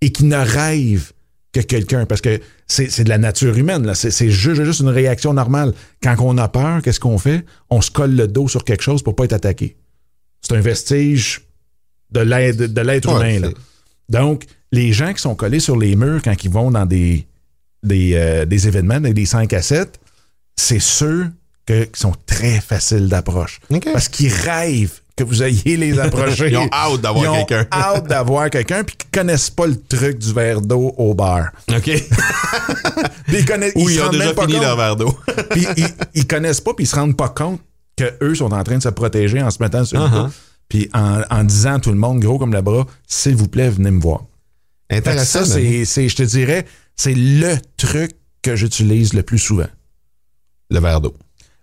et 0.01 0.13
qui 0.13 0.25
ne 0.25 0.37
rêvent 0.37 1.13
que 1.53 1.61
quelqu'un, 1.61 2.07
parce 2.07 2.21
que 2.21 2.41
c'est 2.69 3.05
de 3.05 3.09
la 3.09 3.19
nature 3.19 3.57
humaine, 3.57 3.87
là. 3.87 3.95
C'est 3.95 4.31
juste, 4.31 4.63
juste 4.63 4.81
une 4.81 4.89
réaction 4.89 5.33
normale. 5.33 5.73
Quand 6.03 6.17
on 6.21 6.37
a 6.39 6.49
peur, 6.49 6.83
qu'est-ce 6.83 7.01
qu'on 7.01 7.19
fait? 7.19 7.45
On 7.71 7.81
se 7.81 7.91
colle 7.91 8.15
le 8.15 8.29
dos 8.29 8.47
sur 8.47 8.65
quelque 8.65 8.83
chose 8.83 9.03
pour 9.03 9.17
pas 9.17 9.25
être 9.25 9.33
attaqué. 9.33 9.77
C'est 10.43 10.55
un 10.55 10.61
vestige 10.61 11.43
de 12.11 12.21
l'être 12.21 13.09
humain. 13.09 13.41
Là. 13.41 13.49
Donc, 14.09 14.45
les 14.71 14.93
gens 14.93 15.13
qui 15.13 15.21
sont 15.21 15.35
collés 15.35 15.61
sur 15.61 15.77
les 15.77 15.97
murs 15.97 16.23
quand 16.23 16.45
ils 16.45 16.51
vont 16.51 16.71
dans 16.71 16.87
des, 16.87 17.27
des, 17.87 18.13
euh, 18.15 18.45
des 18.45 18.69
événements, 18.69 19.01
des 19.01 19.27
5 19.27 19.53
à 19.53 19.63
7, 19.63 19.99
c'est 20.57 20.81
ceux 20.81 21.31
que, 21.67 21.85
qui 21.85 22.01
sont 22.01 22.15
très 22.27 22.61
faciles 22.61 23.09
d'approche. 23.09 23.61
Parce 23.93 24.09
qu'ils 24.09 24.33
rêvent 24.33 25.01
que 25.17 25.25
vous 25.25 25.43
ayez 25.43 25.77
les 25.77 25.99
approcher. 25.99 26.51
Ils 26.51 26.57
ont 26.59 26.69
hâte 26.73 27.01
d'avoir 27.01 27.47
quelqu'un. 27.47 27.67
hâte 27.73 28.07
d'avoir 28.07 28.51
quelqu'un, 28.51 28.85
puis 28.85 28.97
qu'ils 28.97 29.11
connaissent 29.11 29.51
pas 29.51 29.67
le 29.67 29.77
truc 29.77 30.19
du 30.19 30.33
verre 30.33 30.61
d'eau 30.61 30.95
au 30.97 31.15
bar. 31.15 31.51
OK. 31.75 31.87
ils 33.29 33.45
connaissent, 33.45 33.73
Ou 33.77 33.89
ils, 33.89 34.01
ont 34.03 34.11
déjà 34.11 34.35
fini 34.35 34.61
leur 34.61 34.77
verre 34.77 34.97
d'eau. 34.97 35.19
puis 35.51 35.67
ils, 35.77 35.89
ils, 36.15 36.27
connaissent 36.27 36.61
pas, 36.61 36.75
puis 36.75 36.85
ils 36.85 36.89
se 36.89 36.97
rendent 36.97 37.17
pas 37.17 37.31
compte 37.31 37.61
qu'eux 37.97 38.35
sont 38.35 38.53
en 38.53 38.63
train 38.63 38.77
de 38.77 38.83
se 38.83 38.91
protéger 38.91 39.43
en 39.43 39.51
se 39.51 39.63
mettant 39.63 39.85
sur 39.85 39.99
le 39.99 40.07
uh-huh. 40.07 40.31
puis 40.69 40.91
en, 40.93 41.23
en, 41.31 41.45
disant 41.45 41.77
à 41.77 41.81
tout 41.81 41.91
le 41.91 41.97
monde, 41.97 42.21
gros 42.21 42.39
comme 42.39 42.53
le 42.53 42.61
bras, 42.61 42.87
s'il 43.07 43.37
vous 43.37 43.49
plaît, 43.49 43.71
venez 43.71 43.91
me 43.91 44.01
voir. 44.01 44.21
Intéressant. 44.91 45.45
Ça, 45.45 45.59
c'est, 45.85 46.09
je 46.09 46.17
te 46.17 46.23
dirais, 46.23 46.67
c'est 46.97 47.15
le 47.15 47.57
truc 47.77 48.13
que 48.43 48.57
j'utilise 48.57 49.13
le 49.13 49.23
plus 49.23 49.39
souvent. 49.39 49.69
Le 50.71 50.81
verre 50.81 51.01
d'eau. 51.01 51.15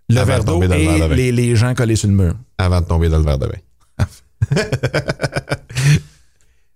Le 0.10 0.22
verre 0.22 0.44
d'eau 0.44 0.62
et 0.64 0.68
les, 0.68 1.32
les, 1.32 1.56
gens 1.56 1.74
collés 1.74 1.96
sur 1.96 2.10
le 2.10 2.16
mur. 2.16 2.36
Avant 2.58 2.82
de 2.82 2.86
tomber 2.86 3.10
dans 3.10 3.18
le 3.18 3.24
verre 3.24 3.40
de 3.40 3.48
vin. 3.48 4.06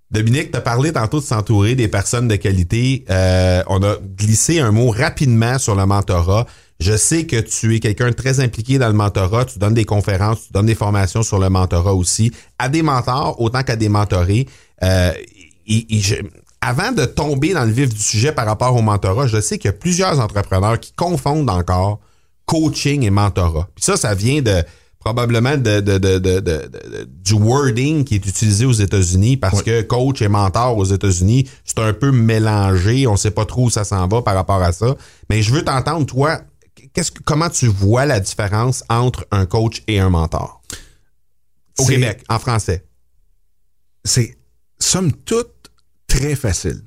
Dominique, 0.09 0.51
tu 0.51 0.57
as 0.57 0.61
parlé 0.61 0.93
tantôt 0.93 1.19
de 1.19 1.25
s'entourer 1.25 1.75
des 1.75 1.89
personnes 1.89 2.29
de 2.29 2.37
qualité. 2.37 3.03
Euh, 3.09 3.61
on 3.67 3.83
a 3.83 3.97
glissé 3.97 4.59
un 4.59 4.71
mot 4.71 4.89
rapidement 4.89 5.59
sur 5.59 5.75
le 5.75 5.85
mentorat. 5.85 6.47
Je 6.79 6.95
sais 6.95 7.25
que 7.25 7.39
tu 7.41 7.75
es 7.75 7.79
quelqu'un 7.79 8.09
de 8.09 8.13
très 8.13 8.39
impliqué 8.39 8.77
dans 8.77 8.87
le 8.87 8.93
mentorat. 8.93 9.45
Tu 9.45 9.59
donnes 9.59 9.73
des 9.73 9.83
conférences, 9.83 10.47
tu 10.47 10.53
donnes 10.53 10.67
des 10.67 10.75
formations 10.75 11.23
sur 11.23 11.39
le 11.39 11.49
mentorat 11.49 11.93
aussi. 11.93 12.31
À 12.57 12.69
des 12.69 12.83
mentors, 12.83 13.41
autant 13.41 13.63
qu'à 13.63 13.75
des 13.75 13.89
mentorés. 13.89 14.47
Euh, 14.83 15.11
avant 16.61 16.91
de 16.91 17.05
tomber 17.05 17.53
dans 17.53 17.65
le 17.65 17.71
vif 17.71 17.93
du 17.93 18.01
sujet 18.01 18.31
par 18.31 18.45
rapport 18.45 18.75
au 18.75 18.81
mentorat, 18.81 19.27
je 19.27 19.39
sais 19.39 19.57
qu'il 19.57 19.69
y 19.69 19.73
a 19.73 19.77
plusieurs 19.77 20.19
entrepreneurs 20.19 20.79
qui 20.79 20.91
confondent 20.93 21.49
encore 21.49 21.99
coaching 22.45 23.03
et 23.03 23.09
mentorat. 23.09 23.69
Puis 23.75 23.83
ça, 23.83 23.97
ça 23.97 24.15
vient 24.15 24.41
de 24.41 24.63
probablement 24.99 25.55
de, 25.55 25.79
de, 25.79 25.97
de, 25.97 27.07
du 27.07 27.33
wording 27.33 28.03
qui 28.03 28.15
est 28.15 28.25
utilisé 28.25 28.65
aux 28.65 28.73
États-Unis 28.73 29.37
parce 29.37 29.61
que 29.61 29.81
coach 29.81 30.21
et 30.21 30.27
mentor 30.27 30.77
aux 30.77 30.85
États-Unis, 30.85 31.49
c'est 31.63 31.79
un 31.79 31.93
peu 31.93 32.11
mélangé. 32.11 33.07
On 33.07 33.15
sait 33.15 33.31
pas 33.31 33.45
trop 33.45 33.65
où 33.65 33.69
ça 33.69 33.83
s'en 33.83 34.07
va 34.07 34.21
par 34.21 34.35
rapport 34.35 34.61
à 34.61 34.71
ça. 34.71 34.97
Mais 35.29 35.41
je 35.41 35.53
veux 35.53 35.63
t'entendre, 35.63 36.05
toi, 36.05 36.41
qu'est-ce 36.93 37.11
que, 37.11 37.21
comment 37.23 37.49
tu 37.49 37.67
vois 37.67 38.05
la 38.05 38.19
différence 38.19 38.83
entre 38.89 39.25
un 39.31 39.45
coach 39.45 39.83
et 39.87 39.99
un 39.99 40.09
mentor? 40.09 40.61
Au 41.79 41.85
Québec, 41.85 42.23
en 42.27 42.39
français. 42.39 42.85
C'est, 44.03 44.37
somme 44.79 45.11
toute, 45.13 45.51
très 46.07 46.35
facile. 46.35 46.81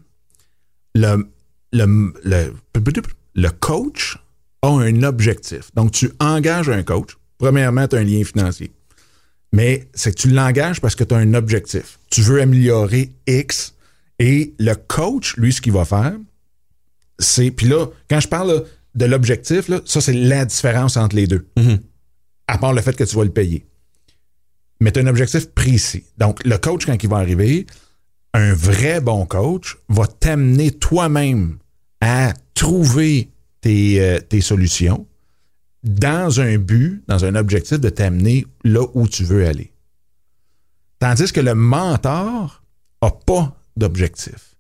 Le, 0.94 1.28
le, 1.72 2.12
le, 2.24 2.54
le 3.34 3.48
coach 3.50 4.18
a 4.62 4.68
un 4.68 5.02
objectif. 5.02 5.70
Donc, 5.74 5.92
tu 5.92 6.10
engages 6.18 6.68
un 6.68 6.82
coach. 6.82 7.16
Premièrement, 7.38 7.86
tu 7.88 7.96
as 7.96 8.00
un 8.00 8.04
lien 8.04 8.24
financier. 8.24 8.72
Mais 9.52 9.88
c'est 9.94 10.14
que 10.14 10.20
tu 10.20 10.30
l'engages 10.30 10.80
parce 10.80 10.94
que 10.94 11.04
tu 11.04 11.14
as 11.14 11.18
un 11.18 11.34
objectif. 11.34 11.98
Tu 12.10 12.22
veux 12.22 12.40
améliorer 12.40 13.12
X. 13.26 13.74
Et 14.18 14.54
le 14.58 14.74
coach, 14.74 15.36
lui, 15.36 15.52
ce 15.52 15.60
qu'il 15.60 15.72
va 15.72 15.84
faire, 15.84 16.14
c'est. 17.18 17.50
Puis 17.50 17.66
là, 17.66 17.86
quand 18.08 18.20
je 18.20 18.28
parle 18.28 18.64
de 18.94 19.04
l'objectif, 19.06 19.70
ça, 19.86 20.00
c'est 20.00 20.12
la 20.12 20.44
différence 20.44 20.96
entre 20.96 21.16
les 21.16 21.26
deux. 21.26 21.46
Mm-hmm. 21.56 21.80
À 22.48 22.58
part 22.58 22.72
le 22.72 22.82
fait 22.82 22.94
que 22.94 23.04
tu 23.04 23.16
vas 23.16 23.24
le 23.24 23.30
payer. 23.30 23.64
Mais 24.80 24.92
tu 24.92 25.00
as 25.00 25.02
un 25.02 25.06
objectif 25.06 25.48
précis. 25.50 26.04
Donc, 26.18 26.44
le 26.44 26.58
coach, 26.58 26.86
quand 26.86 27.02
il 27.02 27.08
va 27.08 27.16
arriver, 27.16 27.66
un 28.34 28.54
vrai 28.54 29.00
bon 29.00 29.26
coach 29.26 29.76
va 29.88 30.06
t'amener 30.06 30.70
toi-même 30.70 31.58
à 32.00 32.32
trouver 32.54 33.30
euh, 33.66 34.20
tes, 34.20 34.40
solutions 34.40 35.06
dans 35.82 36.40
un 36.40 36.58
but, 36.58 37.02
dans 37.08 37.24
un 37.24 37.34
objectif 37.34 37.80
de 37.80 37.88
t'amener 37.88 38.46
là 38.64 38.86
où 38.94 39.08
tu 39.08 39.24
veux 39.24 39.46
aller. 39.46 39.72
Tandis 40.98 41.32
que 41.32 41.40
le 41.40 41.54
mentor 41.54 42.62
n'a 43.02 43.10
pas 43.10 43.56
d'objectif. 43.76 44.56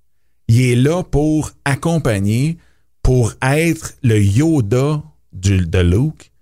Il 0.48 0.60
est 0.60 0.76
là 0.76 1.02
pour 1.02 1.52
accompagner, 1.64 2.58
pour 3.02 3.34
être 3.42 3.94
le 4.02 4.20
Yoda 4.20 5.02
de 5.32 5.80
Luke. 5.80 6.32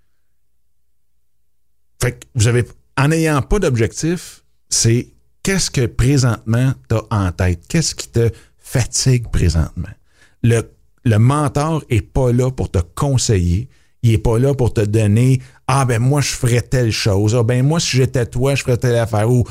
Fait 2.01 2.13
que 2.13 2.25
vous 2.35 2.47
avez, 2.47 2.65
en 2.97 3.09
n'ayant 3.09 3.41
pas 3.41 3.59
d'objectif, 3.59 4.43
c'est 4.69 5.09
qu'est-ce 5.49 5.71
que 5.71 5.87
présentement 5.87 6.73
tu 6.87 6.95
as 6.95 7.03
en 7.09 7.31
tête? 7.31 7.61
Qu'est-ce 7.67 7.95
qui 7.95 8.07
te 8.07 8.29
fatigue 8.59 9.31
présentement? 9.31 9.89
Le 10.43 11.17
mentor 11.17 11.83
est 11.89 12.03
pas 12.03 12.31
là 12.31 12.51
pour 12.51 12.69
te 12.69 12.77
conseiller. 12.93 13.67
Il 14.03 14.13
est 14.13 14.19
pas 14.19 14.37
là 14.37 14.53
pour 14.53 14.75
te 14.75 14.81
donner 14.81 15.41
Ah 15.67 15.85
ben 15.85 15.97
moi 15.97 16.21
je 16.21 16.33
ferais 16.33 16.61
telle 16.61 16.91
chose. 16.91 17.35
Ah 17.35 17.41
ben 17.41 17.65
moi 17.65 17.79
si 17.79 17.97
j'étais 17.97 18.27
toi, 18.27 18.53
je 18.53 18.61
ferais 18.61 18.77
telle 18.77 18.95
affaire. 18.97 19.27
Ou 19.31 19.43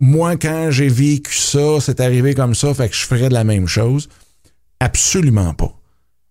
moi 0.00 0.36
quand 0.36 0.72
j'ai 0.72 0.88
vécu 0.88 1.32
ça, 1.32 1.78
c'est 1.80 2.00
arrivé 2.00 2.34
comme 2.34 2.56
ça, 2.56 2.74
fait 2.74 2.88
que 2.88 2.96
je 2.96 3.06
ferais 3.06 3.28
de 3.28 3.34
la 3.34 3.44
même 3.44 3.68
chose. 3.68 4.08
Absolument 4.80 5.54
pas. 5.54 5.72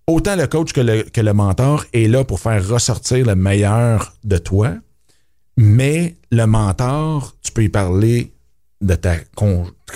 Autant 0.05 0.35
le 0.35 0.47
coach 0.47 0.73
que 0.73 0.81
le, 0.81 1.03
que 1.03 1.21
le 1.21 1.31
mentor 1.31 1.85
est 1.93 2.09
là 2.09 2.25
pour 2.25 2.41
faire 2.41 2.67
ressortir 2.67 3.25
le 3.25 3.35
meilleur 3.35 4.15
de 4.25 4.37
toi, 4.37 4.73
mais 5.55 6.17
le 6.29 6.45
mentor, 6.45 7.37
tu 7.41 7.53
peux 7.53 7.63
y 7.63 7.69
parler 7.69 8.32
de 8.83 8.95
ta 8.95 9.15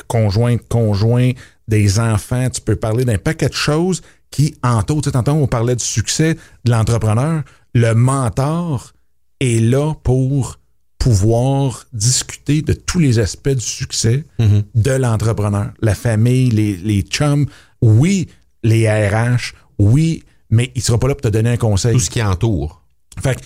conjointe, 0.08 0.62
conjoint, 0.67 1.32
des 1.67 2.00
enfants, 2.00 2.50
tu 2.50 2.62
peux 2.62 2.76
parler 2.76 3.06
d'un 3.06 3.17
paquet 3.17 3.50
de 3.50 3.54
choses 3.54 4.02
qui, 4.32 4.56
entre 4.63 4.95
autres, 4.95 5.12
tantôt 5.12 5.32
on 5.32 5.47
parlait 5.47 5.76
du 5.76 5.84
succès 5.84 6.38
de 6.63 6.71
l'entrepreneur, 6.71 7.43
le 7.73 7.93
mentor 7.93 8.93
est 9.39 9.60
là 9.60 9.93
pour 10.04 10.60
pouvoir 10.97 11.86
discuter 11.93 12.62
de 12.62 12.73
tous 12.73 13.00
les 13.00 13.19
aspects 13.19 13.50
du 13.50 13.62
succès 13.62 14.26
mm-hmm. 14.39 14.63
de 14.76 14.91
l'entrepreneur. 14.91 15.71
La 15.82 15.95
famille, 15.95 16.50
les, 16.50 16.76
les 16.78 17.02
chums, 17.02 17.45
oui, 17.82 18.28
les 18.63 18.89
RH, 18.89 19.54
oui, 19.80 20.23
mais 20.50 20.71
il 20.76 20.82
sera 20.82 20.97
pas 20.97 21.08
là 21.08 21.15
pour 21.15 21.21
te 21.21 21.28
donner 21.28 21.52
un 21.52 21.58
conseil. 21.58 21.93
Tout 21.93 22.00
ce 22.00 22.10
qui 22.10 22.21
entoure. 22.21 22.82
Fait 23.22 23.42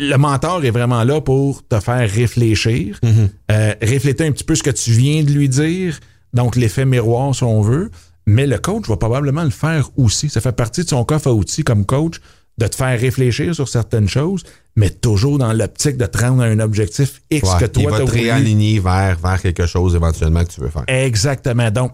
le 0.00 0.16
mentor 0.16 0.64
est 0.64 0.70
vraiment 0.70 1.04
là 1.04 1.20
pour 1.20 1.66
te 1.66 1.80
faire 1.80 2.08
réfléchir, 2.10 2.98
mm-hmm. 3.02 3.28
euh, 3.52 3.74
réfléchir 3.82 4.26
un 4.26 4.32
petit 4.32 4.44
peu 4.44 4.54
ce 4.54 4.62
que 4.62 4.70
tu 4.70 4.90
viens 4.92 5.22
de 5.22 5.30
lui 5.30 5.48
dire, 5.48 5.98
donc 6.32 6.56
l'effet 6.56 6.84
miroir 6.84 7.34
si 7.34 7.44
on 7.44 7.60
veut, 7.60 7.90
mais 8.26 8.46
le 8.46 8.58
coach 8.58 8.88
va 8.88 8.96
probablement 8.96 9.44
le 9.44 9.50
faire 9.50 9.90
aussi. 9.96 10.28
Ça 10.28 10.40
fait 10.40 10.52
partie 10.52 10.82
de 10.82 10.88
son 10.88 11.04
coffre 11.04 11.28
à 11.28 11.32
outils 11.32 11.62
comme 11.62 11.84
coach 11.84 12.20
de 12.58 12.66
te 12.66 12.74
faire 12.74 12.98
réfléchir 12.98 13.54
sur 13.54 13.68
certaines 13.68 14.08
choses, 14.08 14.42
mais 14.76 14.90
toujours 14.90 15.38
dans 15.38 15.52
l'optique 15.52 15.96
de 15.96 16.06
te 16.06 16.18
rendre 16.18 16.42
à 16.42 16.46
un 16.46 16.58
objectif 16.58 17.20
X 17.30 17.42
que 17.60 17.66
toi, 17.66 17.82
tu 17.82 17.90
va 17.90 17.98
te 18.00 18.10
réaligner 18.10 18.80
vers, 18.80 19.18
vers 19.18 19.40
quelque 19.42 19.66
chose 19.66 19.94
éventuellement 19.94 20.42
que 20.42 20.52
tu 20.52 20.60
veux 20.62 20.70
faire. 20.70 20.84
Exactement. 20.88 21.70
Donc, 21.70 21.92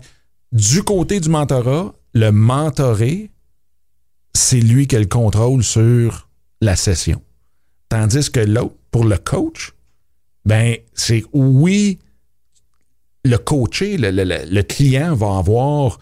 du 0.52 0.82
côté 0.84 1.18
du 1.18 1.28
mentorat, 1.28 1.94
le 2.14 2.30
mentoré, 2.30 3.30
c'est 4.34 4.60
lui 4.60 4.86
qui 4.86 4.96
a 4.96 5.00
le 5.00 5.06
contrôle 5.06 5.64
sur 5.64 6.28
la 6.62 6.76
session. 6.76 7.20
Tandis 7.90 8.30
que 8.30 8.40
l'autre, 8.40 8.74
pour 8.90 9.04
le 9.04 9.18
coach, 9.18 9.72
ben, 10.46 10.76
c'est 10.94 11.22
oui, 11.34 11.98
le 13.24 13.36
coaché, 13.36 13.96
le, 13.98 14.10
le, 14.10 14.24
le 14.24 14.62
client 14.62 15.14
va 15.14 15.36
avoir 15.38 15.98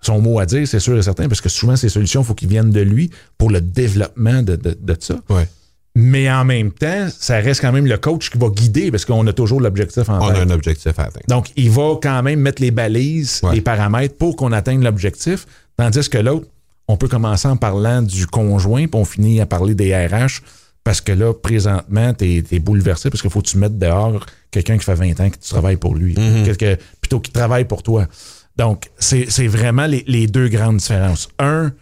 son 0.00 0.20
mot 0.20 0.38
à 0.38 0.46
dire, 0.46 0.66
c'est 0.66 0.80
sûr 0.80 0.96
et 0.98 1.02
certain, 1.02 1.28
parce 1.28 1.40
que 1.40 1.48
souvent, 1.48 1.76
ces 1.76 1.88
solutions, 1.88 2.22
il 2.22 2.24
faut 2.26 2.34
qu'ils 2.34 2.48
viennent 2.48 2.70
de 2.70 2.80
lui 2.80 3.10
pour 3.36 3.50
le 3.50 3.60
développement 3.60 4.42
de, 4.42 4.56
de, 4.56 4.96
ça. 5.00 5.16
Ouais. 5.28 5.48
Mais 5.96 6.30
en 6.30 6.44
même 6.44 6.70
temps, 6.70 7.08
ça 7.10 7.36
reste 7.40 7.60
quand 7.60 7.72
même 7.72 7.86
le 7.86 7.98
coach 7.98 8.30
qui 8.30 8.38
va 8.38 8.48
guider 8.50 8.90
parce 8.92 9.04
qu'on 9.04 9.26
a 9.26 9.32
toujours 9.32 9.60
l'objectif 9.60 10.08
en 10.08 10.20
On 10.24 10.28
tête. 10.28 10.36
a 10.36 10.40
un 10.42 10.50
objectif 10.50 10.96
à 10.98 11.04
atteindre. 11.04 11.26
Donc, 11.28 11.48
il 11.56 11.70
va 11.70 11.98
quand 12.00 12.22
même 12.22 12.40
mettre 12.40 12.62
les 12.62 12.70
balises, 12.70 13.40
Ouais. 13.42 13.56
les 13.56 13.60
paramètres 13.60 14.16
pour 14.16 14.36
qu'on 14.36 14.52
atteigne 14.52 14.84
l'objectif. 14.84 15.46
Tandis 15.76 16.08
que 16.08 16.18
l'autre, 16.18 16.46
on 16.88 16.96
peut 16.96 17.08
commencer 17.08 17.46
en 17.48 17.56
parlant 17.56 18.02
du 18.02 18.26
conjoint, 18.26 18.86
puis 18.86 18.98
on 19.00 19.04
finit 19.04 19.40
à 19.40 19.46
parler 19.46 19.74
des 19.74 19.94
RH, 19.94 20.40
parce 20.84 21.00
que 21.02 21.12
là, 21.12 21.34
présentement, 21.34 22.14
tu 22.14 22.42
es, 22.50 22.58
bouleversé 22.58 23.10
parce 23.10 23.20
qu'il 23.20 23.30
faut 23.30 23.42
que 23.42 23.48
tu 23.48 23.58
mettes 23.58 23.78
dehors 23.78 24.24
quelqu'un 24.50 24.78
qui 24.78 24.84
fait 24.84 24.94
20 24.94 25.20
ans 25.20 25.28
que 25.30 25.36
tu 25.36 25.50
travailles 25.50 25.76
pour 25.76 25.94
lui, 25.94 26.14
Quelque- 26.44 26.78
plutôt 27.00 27.20
qu'il 27.20 27.32
travaille 27.34 27.66
pour 27.66 27.82
toi. 27.82 28.06
Donc, 28.56 28.90
c'est 28.98 29.46
vraiment 29.46 29.86
les, 29.86 30.02
les 30.06 30.26
deux 30.26 30.48
grandes 30.48 30.78
différences. 30.78 31.28
Un, 31.38 31.72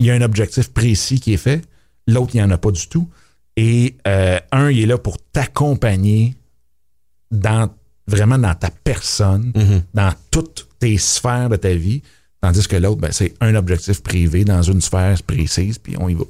il 0.00 0.06
y 0.06 0.10
a 0.10 0.14
un 0.14 0.22
objectif 0.22 0.72
précis 0.72 1.20
qui 1.20 1.34
est 1.34 1.36
fait, 1.38 1.62
l'autre, 2.06 2.30
il 2.34 2.38
n'y 2.38 2.42
en 2.42 2.50
a 2.50 2.56
pas 2.58 2.70
du 2.70 2.88
tout. 2.88 3.08
Et 3.56 3.96
euh, 4.06 4.38
un, 4.52 4.70
il 4.70 4.80
est 4.80 4.86
là 4.86 4.96
pour 4.98 5.18
t'accompagner 5.18 6.34
dans 7.30 7.68
vraiment 8.06 8.38
dans 8.38 8.54
ta 8.54 8.70
personne, 8.70 9.52
dans 9.92 10.12
toutes 10.30 10.68
tes 10.78 10.96
sphères 10.96 11.50
de 11.50 11.56
ta 11.56 11.74
vie, 11.74 12.02
tandis 12.40 12.66
que 12.68 12.76
l'autre, 12.76 13.00
ben, 13.00 13.10
c'est 13.12 13.34
un 13.40 13.54
objectif 13.54 14.02
privé 14.02 14.44
dans 14.44 14.62
une 14.62 14.80
sphère 14.80 15.22
précise, 15.24 15.78
puis 15.78 15.96
on 15.98 16.08
y 16.08 16.14
va. 16.14 16.24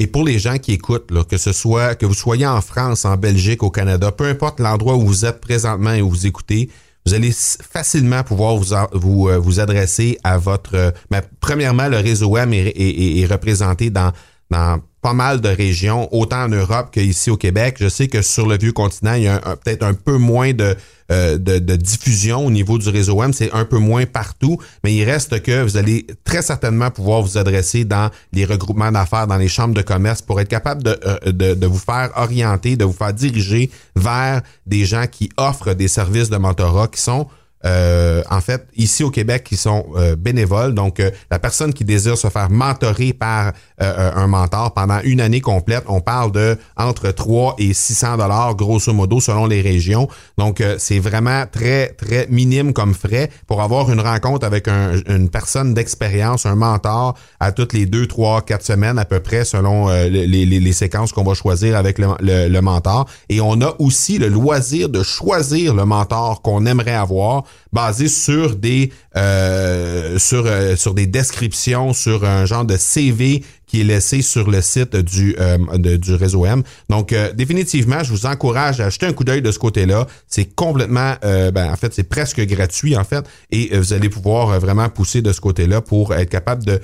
Et 0.00 0.06
pour 0.08 0.24
les 0.24 0.38
gens 0.40 0.58
qui 0.58 0.72
écoutent, 0.72 1.10
là, 1.12 1.22
que 1.24 1.36
ce 1.36 1.52
soit 1.52 1.94
que 1.94 2.04
vous 2.06 2.14
soyez 2.14 2.46
en 2.46 2.60
France, 2.60 3.04
en 3.04 3.16
Belgique, 3.16 3.62
au 3.62 3.70
Canada, 3.70 4.10
peu 4.10 4.24
importe 4.24 4.58
l'endroit 4.58 4.96
où 4.96 5.02
vous 5.06 5.24
êtes 5.24 5.40
présentement 5.40 5.92
et 5.92 6.02
où 6.02 6.10
vous 6.10 6.26
écoutez, 6.26 6.68
vous 7.06 7.14
allez 7.14 7.30
facilement 7.32 8.22
pouvoir 8.24 8.56
vous 8.56 8.74
vous, 8.92 9.28
euh, 9.28 9.38
vous 9.38 9.60
adresser 9.60 10.18
à 10.24 10.38
votre. 10.38 10.74
euh, 10.74 10.90
ben, 11.10 11.22
premièrement, 11.40 11.86
le 11.88 11.98
réseau 11.98 12.36
M 12.36 12.52
est, 12.52 12.66
est- 12.68 12.76
est- 12.76 13.18
est 13.20 13.26
représenté 13.26 13.90
dans 13.90 14.12
dans 14.50 14.80
pas 15.04 15.12
mal 15.12 15.42
de 15.42 15.50
régions, 15.50 16.08
autant 16.14 16.44
en 16.44 16.48
Europe 16.48 16.88
qu'ici 16.90 17.28
au 17.28 17.36
Québec. 17.36 17.76
Je 17.78 17.90
sais 17.90 18.08
que 18.08 18.22
sur 18.22 18.46
le 18.46 18.56
vieux 18.56 18.72
continent, 18.72 19.12
il 19.12 19.24
y 19.24 19.28
a 19.28 19.38
peut-être 19.62 19.82
un 19.82 19.92
peu 19.92 20.16
moins 20.16 20.54
de, 20.54 20.74
euh, 21.12 21.36
de, 21.36 21.58
de 21.58 21.76
diffusion 21.76 22.46
au 22.46 22.50
niveau 22.50 22.78
du 22.78 22.88
réseau 22.88 23.22
M. 23.22 23.34
C'est 23.34 23.52
un 23.52 23.66
peu 23.66 23.76
moins 23.76 24.06
partout, 24.06 24.56
mais 24.82 24.94
il 24.94 25.04
reste 25.04 25.42
que 25.42 25.62
vous 25.62 25.76
allez 25.76 26.06
très 26.24 26.40
certainement 26.40 26.90
pouvoir 26.90 27.20
vous 27.20 27.36
adresser 27.36 27.84
dans 27.84 28.08
les 28.32 28.46
regroupements 28.46 28.90
d'affaires, 28.90 29.26
dans 29.26 29.36
les 29.36 29.48
chambres 29.48 29.74
de 29.74 29.82
commerce 29.82 30.22
pour 30.22 30.40
être 30.40 30.48
capable 30.48 30.82
de, 30.82 30.98
euh, 31.04 31.32
de, 31.32 31.52
de 31.52 31.66
vous 31.66 31.78
faire 31.78 32.10
orienter, 32.16 32.76
de 32.76 32.86
vous 32.86 32.94
faire 32.94 33.12
diriger 33.12 33.70
vers 33.96 34.40
des 34.64 34.86
gens 34.86 35.04
qui 35.06 35.28
offrent 35.36 35.74
des 35.74 35.88
services 35.88 36.30
de 36.30 36.38
mentorat 36.38 36.88
qui 36.88 37.02
sont 37.02 37.28
euh, 37.64 38.22
en 38.30 38.40
fait, 38.40 38.66
ici 38.76 39.02
au 39.04 39.10
Québec, 39.10 39.44
qui 39.44 39.56
sont 39.56 39.86
euh, 39.96 40.16
bénévoles. 40.16 40.74
Donc, 40.74 41.00
euh, 41.00 41.10
la 41.30 41.38
personne 41.38 41.72
qui 41.72 41.84
désire 41.84 42.16
se 42.18 42.28
faire 42.28 42.50
mentorer 42.50 43.12
par 43.12 43.52
euh, 43.82 44.10
un 44.14 44.26
mentor 44.26 44.74
pendant 44.74 45.00
une 45.04 45.20
année 45.20 45.40
complète, 45.40 45.84
on 45.88 46.00
parle 46.00 46.32
de 46.32 46.58
entre 46.76 47.10
3 47.10 47.56
et 47.58 47.72
600 47.72 48.16
dollars, 48.18 48.54
grosso 48.54 48.92
modo, 48.92 49.20
selon 49.20 49.46
les 49.46 49.60
régions. 49.60 50.08
Donc, 50.38 50.60
euh, 50.60 50.76
c'est 50.78 50.98
vraiment 50.98 51.44
très, 51.50 51.88
très 51.88 52.26
minime 52.30 52.72
comme 52.72 52.94
frais 52.94 53.30
pour 53.46 53.62
avoir 53.62 53.90
une 53.90 54.00
rencontre 54.00 54.46
avec 54.46 54.68
un- 54.68 54.92
une 55.08 55.28
personne 55.30 55.74
d'expérience, 55.74 56.46
un 56.46 56.54
mentor, 56.56 57.14
à 57.40 57.52
toutes 57.52 57.72
les 57.72 57.86
deux, 57.86 58.06
trois, 58.06 58.42
quatre 58.42 58.64
semaines 58.64 58.98
à 58.98 59.04
peu 59.04 59.20
près, 59.20 59.44
selon 59.44 59.88
euh, 59.88 60.08
les, 60.08 60.26
les- 60.26 60.44
les 60.60 60.72
séquences 60.72 61.12
qu'on 61.12 61.24
va 61.24 61.34
choisir 61.34 61.76
avec 61.76 61.98
le- 61.98 62.14
le 62.20 62.60
mentor. 62.60 63.06
Et 63.28 63.40
on 63.40 63.60
a 63.60 63.74
aussi 63.78 64.18
le 64.18 64.28
loisir 64.28 64.88
de 64.88 65.02
choisir 65.02 65.74
le 65.74 65.84
mentor 65.84 66.42
qu'on 66.42 66.66
aimerait 66.66 66.94
avoir 66.94 67.44
basé 67.72 68.08
sur 68.08 68.56
des 68.56 68.92
euh, 69.16 70.18
sur 70.18 70.44
euh, 70.46 70.76
sur 70.76 70.94
des 70.94 71.06
descriptions, 71.06 71.92
sur 71.92 72.24
un 72.24 72.46
genre 72.46 72.64
de 72.64 72.76
CV 72.76 73.42
qui 73.66 73.80
est 73.80 73.84
laissé 73.84 74.22
sur 74.22 74.50
le 74.50 74.60
site 74.60 74.96
du 74.96 75.34
euh, 75.38 75.58
du 75.96 76.14
réseau 76.14 76.46
M. 76.46 76.62
Donc 76.88 77.14
définitivement, 77.34 78.02
je 78.04 78.10
vous 78.10 78.26
encourage 78.26 78.80
à 78.80 78.90
jeter 78.90 79.06
un 79.06 79.12
coup 79.12 79.24
d'œil 79.24 79.42
de 79.42 79.50
ce 79.50 79.58
côté-là. 79.58 80.06
C'est 80.28 80.54
complètement 80.54 81.14
ben, 81.22 81.70
en 81.70 81.76
fait, 81.76 81.92
c'est 81.94 82.08
presque 82.08 82.40
gratuit 82.40 82.96
en 82.96 83.04
fait 83.04 83.24
et 83.50 83.76
vous 83.76 83.92
allez 83.92 84.08
pouvoir 84.08 84.60
vraiment 84.60 84.88
pousser 84.88 85.22
de 85.22 85.32
ce 85.32 85.40
côté-là 85.40 85.80
pour 85.80 86.14
être 86.14 86.30
capable 86.30 86.64
de 86.64 86.80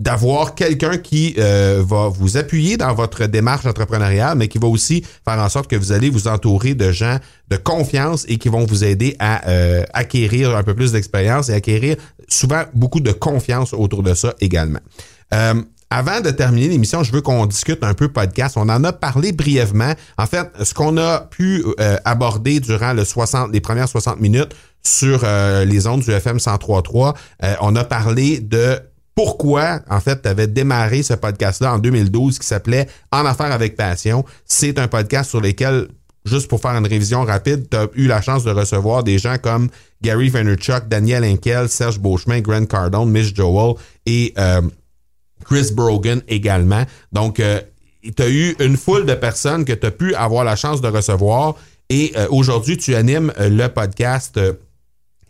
d'avoir 0.00 0.54
quelqu'un 0.54 0.96
qui 0.96 1.34
euh, 1.38 1.84
va 1.86 2.08
vous 2.08 2.38
appuyer 2.38 2.76
dans 2.76 2.94
votre 2.94 3.26
démarche 3.26 3.66
entrepreneuriale, 3.66 4.36
mais 4.36 4.48
qui 4.48 4.58
va 4.58 4.66
aussi 4.66 5.04
faire 5.24 5.38
en 5.38 5.48
sorte 5.48 5.70
que 5.70 5.76
vous 5.76 5.92
allez 5.92 6.10
vous 6.10 6.26
entourer 6.26 6.74
de 6.74 6.90
gens 6.90 7.18
de 7.48 7.56
confiance 7.56 8.24
et 8.26 8.38
qui 8.38 8.48
vont 8.48 8.64
vous 8.64 8.82
aider 8.82 9.14
à 9.18 9.46
euh, 9.48 9.84
acquérir 9.92 10.56
un 10.56 10.62
peu 10.62 10.74
plus 10.74 10.92
d'expérience 10.92 11.50
et 11.50 11.52
acquérir 11.52 11.96
souvent 12.28 12.62
beaucoup 12.74 13.00
de 13.00 13.12
confiance 13.12 13.74
autour 13.74 14.02
de 14.02 14.14
ça 14.14 14.34
également. 14.40 14.80
Euh, 15.34 15.62
avant 15.92 16.20
de 16.20 16.30
terminer 16.30 16.68
l'émission, 16.68 17.02
je 17.02 17.10
veux 17.10 17.20
qu'on 17.20 17.46
discute 17.46 17.82
un 17.82 17.94
peu 17.94 18.08
podcast. 18.08 18.56
On 18.56 18.68
en 18.68 18.84
a 18.84 18.92
parlé 18.92 19.32
brièvement. 19.32 19.92
En 20.18 20.26
fait, 20.26 20.48
ce 20.62 20.72
qu'on 20.72 20.96
a 20.96 21.22
pu 21.22 21.64
euh, 21.80 21.96
aborder 22.04 22.60
durant 22.60 22.92
le 22.92 23.04
60, 23.04 23.52
les 23.52 23.60
premières 23.60 23.88
60 23.88 24.20
minutes 24.20 24.54
sur 24.84 25.22
euh, 25.24 25.64
les 25.64 25.88
ondes 25.88 26.02
du 26.02 26.12
FM 26.12 26.36
103.3, 26.36 27.16
euh, 27.42 27.54
on 27.60 27.74
a 27.74 27.82
parlé 27.82 28.38
de 28.38 28.78
pourquoi, 29.14 29.80
en 29.90 30.00
fait, 30.00 30.22
tu 30.22 30.28
avais 30.28 30.46
démarré 30.46 31.02
ce 31.02 31.14
podcast-là 31.14 31.74
en 31.74 31.78
2012 31.78 32.38
qui 32.38 32.46
s'appelait 32.46 32.88
En 33.12 33.26
affaires 33.26 33.52
avec 33.52 33.76
passion. 33.76 34.24
C'est 34.44 34.78
un 34.78 34.88
podcast 34.88 35.30
sur 35.30 35.40
lequel, 35.40 35.88
juste 36.24 36.48
pour 36.48 36.60
faire 36.60 36.72
une 36.72 36.86
révision 36.86 37.24
rapide, 37.24 37.68
tu 37.70 37.76
as 37.76 37.88
eu 37.94 38.06
la 38.06 38.22
chance 38.22 38.44
de 38.44 38.50
recevoir 38.50 39.04
des 39.04 39.18
gens 39.18 39.36
comme 39.36 39.68
Gary 40.02 40.28
Vaynerchuk, 40.28 40.88
Daniel 40.88 41.24
Henkel, 41.24 41.68
Serge 41.68 41.98
Beauchemin, 41.98 42.40
Grant 42.40 42.66
Cardone, 42.66 43.10
Miss 43.10 43.34
Joel 43.34 43.74
et 44.06 44.32
euh, 44.38 44.62
Chris 45.44 45.70
Brogan 45.74 46.22
également. 46.28 46.84
Donc, 47.12 47.40
euh, 47.40 47.60
tu 48.02 48.22
as 48.22 48.28
eu 48.30 48.56
une 48.60 48.76
foule 48.76 49.04
de 49.04 49.14
personnes 49.14 49.64
que 49.64 49.72
tu 49.72 49.86
as 49.86 49.90
pu 49.90 50.14
avoir 50.14 50.44
la 50.44 50.56
chance 50.56 50.80
de 50.80 50.88
recevoir 50.88 51.56
et 51.90 52.12
euh, 52.16 52.26
aujourd'hui, 52.30 52.76
tu 52.78 52.94
animes 52.94 53.32
le 53.38 53.66
podcast. 53.66 54.40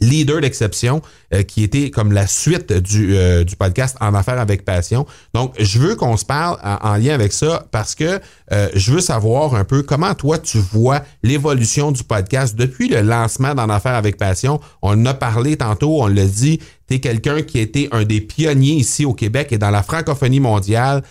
Leader 0.00 0.40
d'exception, 0.40 1.02
euh, 1.34 1.42
qui 1.42 1.62
était 1.62 1.90
comme 1.90 2.12
la 2.12 2.26
suite 2.26 2.72
du, 2.72 3.16
euh, 3.16 3.44
du 3.44 3.56
podcast 3.56 3.96
En 4.00 4.14
affaires 4.14 4.38
avec 4.38 4.64
passion. 4.64 5.06
Donc, 5.34 5.54
je 5.58 5.78
veux 5.78 5.94
qu'on 5.94 6.16
se 6.16 6.24
parle 6.24 6.58
en, 6.62 6.90
en 6.90 6.96
lien 6.96 7.14
avec 7.14 7.32
ça 7.32 7.66
parce 7.70 7.94
que 7.94 8.20
euh, 8.52 8.68
je 8.74 8.92
veux 8.92 9.00
savoir 9.00 9.54
un 9.54 9.64
peu 9.64 9.82
comment 9.82 10.14
toi 10.14 10.38
tu 10.38 10.58
vois 10.58 11.02
l'évolution 11.22 11.92
du 11.92 12.02
podcast 12.02 12.56
depuis 12.56 12.88
le 12.88 13.02
lancement 13.02 13.54
d'En 13.54 13.68
affaires 13.68 13.94
avec 13.94 14.16
passion. 14.16 14.60
On 14.82 14.92
en 14.92 15.06
a 15.06 15.14
parlé 15.14 15.56
tantôt, 15.56 16.02
on 16.02 16.06
l'a 16.06 16.24
dit, 16.24 16.60
tu 16.88 16.94
es 16.94 17.00
quelqu'un 17.00 17.42
qui 17.42 17.58
a 17.58 17.62
été 17.62 17.88
un 17.92 18.04
des 18.04 18.20
pionniers 18.20 18.74
ici 18.74 19.04
au 19.04 19.14
Québec 19.14 19.52
et 19.52 19.58
dans 19.58 19.70
la 19.70 19.82
francophonie 19.82 20.40
mondiale 20.40 21.02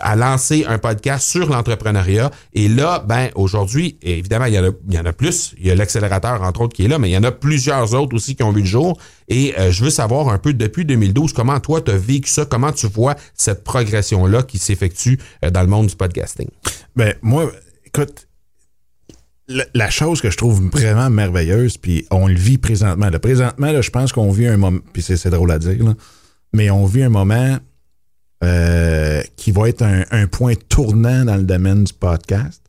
à 0.00 0.16
lancer 0.16 0.64
un 0.66 0.78
podcast 0.78 1.28
sur 1.28 1.48
l'entrepreneuriat. 1.50 2.30
Et 2.52 2.68
là, 2.68 3.04
ben, 3.06 3.30
aujourd'hui, 3.34 3.98
évidemment, 4.02 4.46
il 4.46 4.54
y, 4.54 4.98
en 4.98 5.04
a, 5.04 5.12
plus. 5.12 5.54
Il 5.58 5.66
y 5.66 5.70
a 5.70 5.74
l'accélérateur, 5.74 6.42
entre 6.42 6.62
autres, 6.62 6.74
qui 6.74 6.84
est 6.84 6.88
là, 6.88 6.98
mais 6.98 7.10
il 7.10 7.12
y 7.12 7.16
en 7.16 7.24
a 7.24 7.32
plusieurs 7.32 7.94
autres 7.94 8.14
aussi 8.14 8.34
qui 8.36 8.42
ont 8.42 8.52
vu 8.52 8.60
le 8.60 8.66
jour. 8.66 8.98
Et 9.28 9.54
euh, 9.58 9.70
je 9.70 9.84
veux 9.84 9.90
savoir 9.90 10.28
un 10.28 10.38
peu 10.38 10.52
depuis 10.52 10.84
2012, 10.84 11.32
comment 11.32 11.60
toi, 11.60 11.80
tu 11.80 11.90
as 11.90 11.96
vécu 11.96 12.28
ça, 12.28 12.44
comment 12.44 12.72
tu 12.72 12.86
vois 12.86 13.14
cette 13.34 13.64
progression-là 13.64 14.42
qui 14.42 14.58
s'effectue 14.58 15.18
euh, 15.44 15.50
dans 15.50 15.62
le 15.62 15.68
monde 15.68 15.86
du 15.86 15.96
podcasting? 15.96 16.48
Ben, 16.96 17.14
moi, 17.22 17.50
écoute, 17.86 18.26
la, 19.74 19.90
chose 19.90 20.20
que 20.20 20.30
je 20.30 20.36
trouve 20.36 20.68
vraiment 20.70 21.10
merveilleuse, 21.10 21.76
puis 21.76 22.06
on 22.10 22.28
le 22.28 22.34
vit 22.34 22.58
présentement. 22.58 23.10
Présentement, 23.20 23.72
là, 23.72 23.80
je 23.80 23.90
pense 23.90 24.12
qu'on 24.12 24.30
vit 24.30 24.46
un 24.46 24.56
moment, 24.56 24.80
puis 24.92 25.02
c'est 25.02 25.30
drôle 25.30 25.50
à 25.50 25.58
dire, 25.58 25.84
là, 25.84 25.94
mais 26.52 26.70
on 26.70 26.86
vit 26.86 27.02
un 27.02 27.08
moment 27.08 27.58
euh, 28.42 29.22
qui 29.36 29.52
va 29.52 29.68
être 29.68 29.82
un, 29.82 30.04
un 30.10 30.26
point 30.26 30.54
tournant 30.68 31.24
dans 31.24 31.36
le 31.36 31.42
domaine 31.42 31.84
du 31.84 31.92
podcast, 31.92 32.62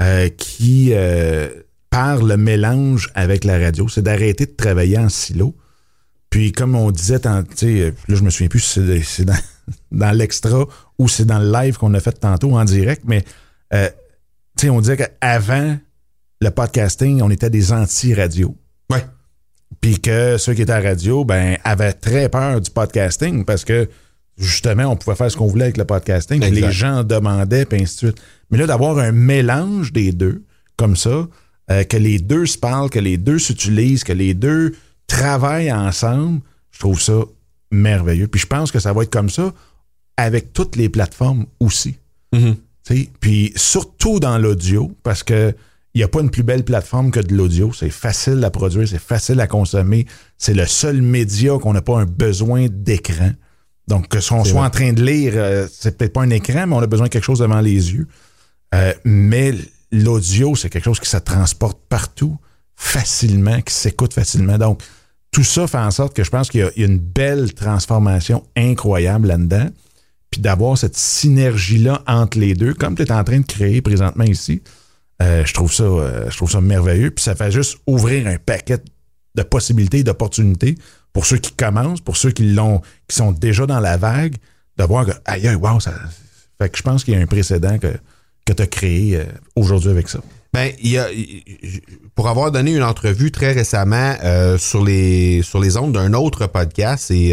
euh, 0.00 0.28
qui 0.28 0.90
euh, 0.92 1.48
par 1.90 2.22
le 2.22 2.36
mélange 2.36 3.10
avec 3.14 3.44
la 3.44 3.58
radio, 3.58 3.88
c'est 3.88 4.02
d'arrêter 4.02 4.46
de 4.46 4.52
travailler 4.52 4.98
en 4.98 5.08
silo. 5.08 5.56
Puis 6.30 6.52
comme 6.52 6.76
on 6.76 6.90
disait, 6.90 7.18
tant- 7.20 7.42
sais, 7.54 7.92
là 8.08 8.14
je 8.14 8.22
me 8.22 8.30
souviens 8.30 8.48
plus 8.48 8.60
si 8.60 9.02
c'est 9.02 9.24
dans, 9.24 9.34
dans 9.92 10.12
l'extra 10.12 10.64
ou 10.98 11.08
c'est 11.08 11.24
dans 11.24 11.38
le 11.40 11.50
live 11.50 11.76
qu'on 11.76 11.92
a 11.94 12.00
fait 12.00 12.12
tantôt 12.12 12.56
en 12.56 12.64
direct, 12.64 13.02
mais 13.06 13.24
euh, 13.74 13.88
on 14.64 14.80
disait 14.80 14.96
qu'avant 14.98 15.78
le 16.42 16.50
podcasting, 16.50 17.22
on 17.22 17.30
était 17.30 17.50
des 17.50 17.72
anti-radio. 17.72 18.54
Ouais. 18.90 19.04
Puis 19.80 20.00
que 20.00 20.36
ceux 20.38 20.54
qui 20.54 20.62
étaient 20.62 20.72
à 20.72 20.80
la 20.80 20.90
radio, 20.90 21.24
ben, 21.24 21.56
avaient 21.64 21.92
très 21.94 22.28
peur 22.28 22.60
du 22.60 22.70
podcasting 22.70 23.44
parce 23.44 23.64
que 23.64 23.88
justement, 24.40 24.84
on 24.84 24.96
pouvait 24.96 25.16
faire 25.16 25.30
ce 25.30 25.36
qu'on 25.36 25.46
voulait 25.46 25.64
avec 25.64 25.76
le 25.76 25.84
podcasting. 25.84 26.40
puis. 26.40 26.50
Les 26.50 26.72
gens 26.72 27.04
demandaient, 27.04 27.64
puis 27.64 27.82
ainsi 27.82 27.94
de 27.94 27.98
suite. 27.98 28.22
Mais 28.50 28.58
là, 28.58 28.66
d'avoir 28.66 28.98
un 28.98 29.12
mélange 29.12 29.92
des 29.92 30.12
deux, 30.12 30.42
comme 30.76 30.96
ça, 30.96 31.28
euh, 31.70 31.84
que 31.84 31.96
les 31.96 32.18
deux 32.18 32.46
se 32.46 32.58
parlent, 32.58 32.90
que 32.90 32.98
les 32.98 33.16
deux 33.16 33.38
s'utilisent, 33.38 34.02
que 34.04 34.12
les 34.12 34.34
deux 34.34 34.74
travaillent 35.06 35.72
ensemble, 35.72 36.40
je 36.70 36.80
trouve 36.80 37.00
ça 37.00 37.20
merveilleux. 37.70 38.28
Puis 38.28 38.40
je 38.40 38.46
pense 38.46 38.72
que 38.72 38.78
ça 38.80 38.92
va 38.92 39.02
être 39.02 39.10
comme 39.10 39.30
ça 39.30 39.52
avec 40.16 40.52
toutes 40.52 40.76
les 40.76 40.88
plateformes 40.88 41.46
aussi. 41.60 41.96
Sais, 42.82 43.08
Puis 43.20 43.52
surtout 43.56 44.20
dans 44.20 44.38
l'audio, 44.38 44.92
parce 45.02 45.22
que 45.22 45.54
il 45.94 45.98
n'y 45.98 46.04
a 46.04 46.08
pas 46.08 46.20
une 46.20 46.30
plus 46.30 46.44
belle 46.44 46.64
plateforme 46.64 47.10
que 47.10 47.18
de 47.18 47.34
l'audio. 47.34 47.72
C'est 47.72 47.90
facile 47.90 48.44
à 48.44 48.50
produire, 48.50 48.86
c'est 48.86 49.00
facile 49.00 49.40
à 49.40 49.48
consommer. 49.48 50.06
C'est 50.38 50.54
le 50.54 50.66
seul 50.66 51.02
média 51.02 51.58
qu'on 51.58 51.72
n'a 51.72 51.82
pas 51.82 51.98
un 51.98 52.06
besoin 52.06 52.68
d'écran. 52.70 53.32
Donc, 53.88 54.08
que 54.08 54.20
si 54.20 54.32
on 54.32 54.44
soit 54.44 54.60
vrai. 54.60 54.66
en 54.66 54.70
train 54.70 54.92
de 54.92 55.02
lire, 55.02 55.32
euh, 55.34 55.66
c'est 55.72 55.98
peut-être 55.98 56.12
pas 56.12 56.22
un 56.22 56.30
écran, 56.30 56.66
mais 56.66 56.74
on 56.74 56.80
a 56.80 56.86
besoin 56.86 57.06
de 57.06 57.12
quelque 57.12 57.24
chose 57.24 57.40
devant 57.40 57.60
les 57.60 57.92
yeux. 57.92 58.06
Euh, 58.74 58.94
mais 59.04 59.54
l'audio, 59.90 60.54
c'est 60.54 60.70
quelque 60.70 60.84
chose 60.84 61.00
qui 61.00 61.08
se 61.08 61.16
transporte 61.16 61.78
partout 61.88 62.36
facilement, 62.76 63.60
qui 63.60 63.74
s'écoute 63.74 64.14
facilement. 64.14 64.58
Donc, 64.58 64.82
tout 65.30 65.44
ça 65.44 65.66
fait 65.66 65.78
en 65.78 65.90
sorte 65.90 66.14
que 66.14 66.24
je 66.24 66.30
pense 66.30 66.50
qu'il 66.50 66.60
y, 66.60 66.82
a 66.82 66.86
une 66.86 66.98
belle 66.98 67.52
transformation 67.54 68.44
incroyable 68.56 69.28
là-dedans. 69.28 69.68
Puis 70.30 70.40
d'avoir 70.40 70.78
cette 70.78 70.96
synergie-là 70.96 72.02
entre 72.06 72.38
les 72.38 72.54
deux, 72.54 72.74
comme 72.74 72.94
tu 72.94 73.02
es 73.02 73.12
en 73.12 73.24
train 73.24 73.40
de 73.40 73.46
créer 73.46 73.82
présentement 73.82 74.24
ici, 74.24 74.62
euh, 75.22 75.44
je, 75.44 75.52
trouve 75.52 75.72
ça, 75.72 75.82
euh, 75.82 76.30
je 76.30 76.36
trouve 76.36 76.50
ça 76.50 76.60
merveilleux. 76.60 77.10
Puis 77.10 77.24
ça 77.24 77.34
fait 77.34 77.50
juste 77.50 77.78
ouvrir 77.86 78.26
un 78.26 78.36
paquet 78.38 78.78
de 79.34 79.42
possibilités, 79.42 80.02
d'opportunités 80.02 80.76
pour 81.12 81.26
ceux 81.26 81.38
qui 81.38 81.52
commencent, 81.52 82.00
pour 82.00 82.16
ceux 82.16 82.30
qui 82.30 82.52
l'ont, 82.52 82.80
qui 83.08 83.16
sont 83.16 83.32
déjà 83.32 83.66
dans 83.66 83.80
la 83.80 83.96
vague, 83.96 84.36
de 84.76 84.84
voir 84.84 85.06
que, 85.06 85.12
aïe, 85.24 85.54
wow, 85.54 85.80
ça. 85.80 85.92
Fait 86.58 86.68
que 86.68 86.78
je 86.78 86.82
pense 86.82 87.04
qu'il 87.04 87.14
y 87.14 87.16
a 87.16 87.20
un 87.20 87.26
précédent 87.26 87.78
que, 87.78 87.92
que 88.44 88.52
tu 88.52 88.62
as 88.62 88.66
créé 88.66 89.16
euh, 89.16 89.24
aujourd'hui 89.56 89.90
avec 89.90 90.08
ça. 90.08 90.20
Ben, 90.52 90.72
il 90.82 90.90
y 90.90 90.98
a, 90.98 91.06
pour 92.14 92.28
avoir 92.28 92.50
donné 92.50 92.74
une 92.74 92.82
entrevue 92.82 93.30
très 93.30 93.52
récemment 93.52 94.16
euh, 94.24 94.58
sur 94.58 94.84
les 94.84 95.42
sur 95.42 95.60
les 95.60 95.76
ondes 95.76 95.92
d'un 95.92 96.12
autre 96.12 96.46
podcast, 96.48 97.10
et 97.12 97.32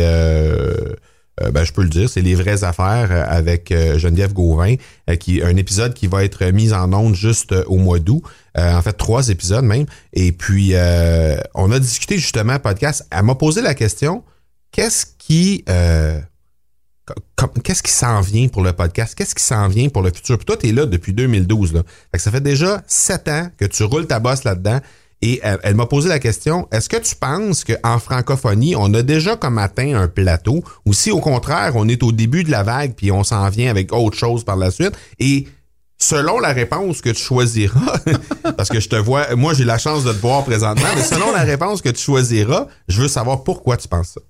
ben, 1.51 1.63
je 1.63 1.71
peux 1.71 1.83
le 1.83 1.89
dire, 1.89 2.09
c'est 2.09 2.21
les 2.21 2.35
vraies 2.35 2.63
affaires 2.63 3.25
avec 3.29 3.73
Geneviève 3.97 4.33
Gauvin, 4.33 4.75
qui 5.19 5.41
un 5.43 5.55
épisode 5.55 5.93
qui 5.93 6.07
va 6.07 6.23
être 6.23 6.45
mis 6.45 6.73
en 6.73 6.91
ondes 6.93 7.15
juste 7.15 7.53
au 7.67 7.77
mois 7.77 7.99
d'août. 7.99 8.23
en 8.55 8.81
fait, 8.81 8.93
trois 8.93 9.29
épisodes 9.29 9.65
même. 9.65 9.85
Et 10.13 10.31
puis, 10.31 10.73
on 11.53 11.71
a 11.71 11.79
discuté 11.79 12.17
justement 12.17 12.57
podcast. 12.59 13.05
Elle 13.11 13.23
m'a 13.23 13.35
posé 13.35 13.61
la 13.61 13.75
question 13.75 14.23
qu'est-ce 14.71 15.05
qui 15.17 15.63
qu'est-ce 17.63 17.83
qui 17.83 17.91
s'en 17.91 18.21
vient 18.21 18.47
pour 18.47 18.63
le 18.63 18.73
podcast? 18.73 19.15
Qu'est-ce 19.15 19.35
qui 19.35 19.43
s'en 19.43 19.67
vient 19.67 19.89
pour 19.89 20.01
le 20.01 20.11
futur? 20.13 20.37
Puis 20.37 20.45
toi, 20.45 20.57
tu 20.57 20.69
es 20.69 20.71
là 20.71 20.85
depuis 20.85 21.13
2012. 21.13 21.73
Là. 21.73 21.83
ça 22.15 22.31
fait 22.31 22.41
déjà 22.41 22.81
sept 22.87 23.27
ans 23.27 23.49
que 23.57 23.65
tu 23.65 23.83
roules 23.83 24.07
ta 24.07 24.19
bosse 24.19 24.43
là-dedans. 24.43 24.79
Et 25.21 25.41
elle, 25.41 25.75
m'a 25.75 25.87
posé 25.87 26.09
la 26.09 26.19
question, 26.19 26.67
est-ce 26.71 26.87
que 26.89 26.97
tu 26.97 27.15
penses 27.15 27.63
qu'en 27.63 27.97
francophonie, 27.97 28.75
on 28.75 28.93
a 28.93 29.01
déjà 29.01 29.35
comme 29.35 29.57
atteint 29.57 29.99
un 29.99 30.07
plateau 30.07 30.63
ou 30.85 30.93
si 30.93 31.09
au 31.09 31.19
contraire, 31.19 31.71
on 31.75 31.87
est 31.87 32.03
au 32.03 32.11
début 32.11 32.43
de 32.43 32.51
la 32.51 32.61
vague 32.61 32.93
puis 32.95 33.11
on 33.11 33.23
s'en 33.23 33.49
vient 33.49 33.71
avec 33.71 33.91
autre 33.93 34.15
chose 34.15 34.43
par 34.43 34.57
la 34.57 34.69
suite? 34.69 34.93
Et 35.17 35.47
selon 35.97 36.39
la 36.39 36.53
réponse 36.53 37.01
que 37.01 37.09
tu 37.09 37.23
choisiras, 37.23 37.97
parce 38.57 38.69
que 38.69 38.79
je 38.79 38.89
te 38.89 38.95
vois, 38.95 39.35
moi 39.35 39.55
j'ai 39.55 39.65
la 39.65 39.79
chance 39.79 40.03
de 40.03 40.13
te 40.13 40.21
voir 40.21 40.45
présentement, 40.45 40.89
mais 40.95 41.03
selon 41.03 41.31
la 41.31 41.41
réponse 41.41 41.81
que 41.81 41.89
tu 41.89 42.01
choisiras, 42.01 42.67
je 42.87 43.01
veux 43.01 43.07
savoir 43.07 43.43
pourquoi 43.43 43.75
tu 43.77 43.87
penses 43.87 44.09
ça. 44.09 44.21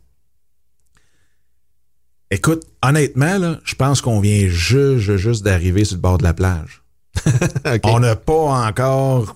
Écoute, 2.31 2.63
honnêtement, 2.81 3.37
là, 3.37 3.59
je 3.63 3.75
pense 3.75 4.01
qu'on 4.01 4.19
vient 4.19 4.47
juste, 4.47 5.17
juste 5.17 5.43
d'arriver 5.43 5.85
sur 5.85 5.95
le 5.95 6.01
bord 6.01 6.17
de 6.17 6.23
la 6.23 6.33
plage. 6.33 6.83
On 7.83 7.99
n'a 7.99 8.15
pas 8.15 8.67
encore 8.67 9.35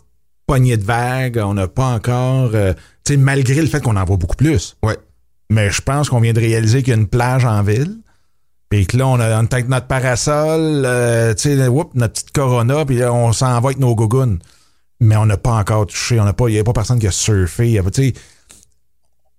pogné 0.52 0.76
de 0.76 0.84
vagues, 0.84 1.40
on 1.42 1.54
n'a 1.54 1.70
pas 1.70 1.86
encore. 1.86 2.52
Euh, 2.56 2.74
tu 3.06 3.14
sais, 3.14 3.18
malgré 3.18 3.62
le 3.62 3.68
fait 3.68 3.82
qu'on 3.82 3.96
en 3.96 4.04
voit 4.04 4.18
beaucoup 4.18 4.36
plus. 4.36 4.76
Ouais. 4.84 4.98
Mais 5.50 5.72
je 5.72 5.82
pense 5.82 6.10
qu'on 6.10 6.20
vient 6.20 6.34
de 6.34 6.42
réaliser 6.42 6.84
qu'il 6.84 6.90
y 6.90 6.98
a 6.98 7.00
une 7.00 7.08
plage 7.08 7.46
en 7.46 7.64
ville. 7.64 8.00
Puis 8.70 8.86
que 8.86 8.98
là, 8.98 9.08
on 9.08 9.18
a 9.22 9.42
notre 9.42 9.88
parasol, 9.88 10.84
euh, 10.86 11.34
tu 11.36 11.56
sais, 11.56 11.56
notre 11.56 12.12
petite 12.12 12.32
corona, 12.32 12.84
puis 12.84 13.02
on 13.02 13.32
s'en 13.32 13.62
va 13.62 13.68
avec 13.70 13.80
nos 13.80 13.96
gougounes. 13.96 14.40
Mais 15.00 15.16
on 15.16 15.26
n'a 15.26 15.38
pas 15.38 15.54
encore 15.54 15.88
touché, 15.88 16.20
on 16.20 16.26
n'a 16.26 16.34
pas, 16.34 16.50
il 16.50 16.54
n'y 16.54 16.60
a 16.60 16.66
pas 16.66 16.74
personne 16.74 17.00
qui 17.00 17.08
a 17.08 17.12
surfé. 17.12 17.82
Tu 17.94 18.04
sais, 18.04 18.14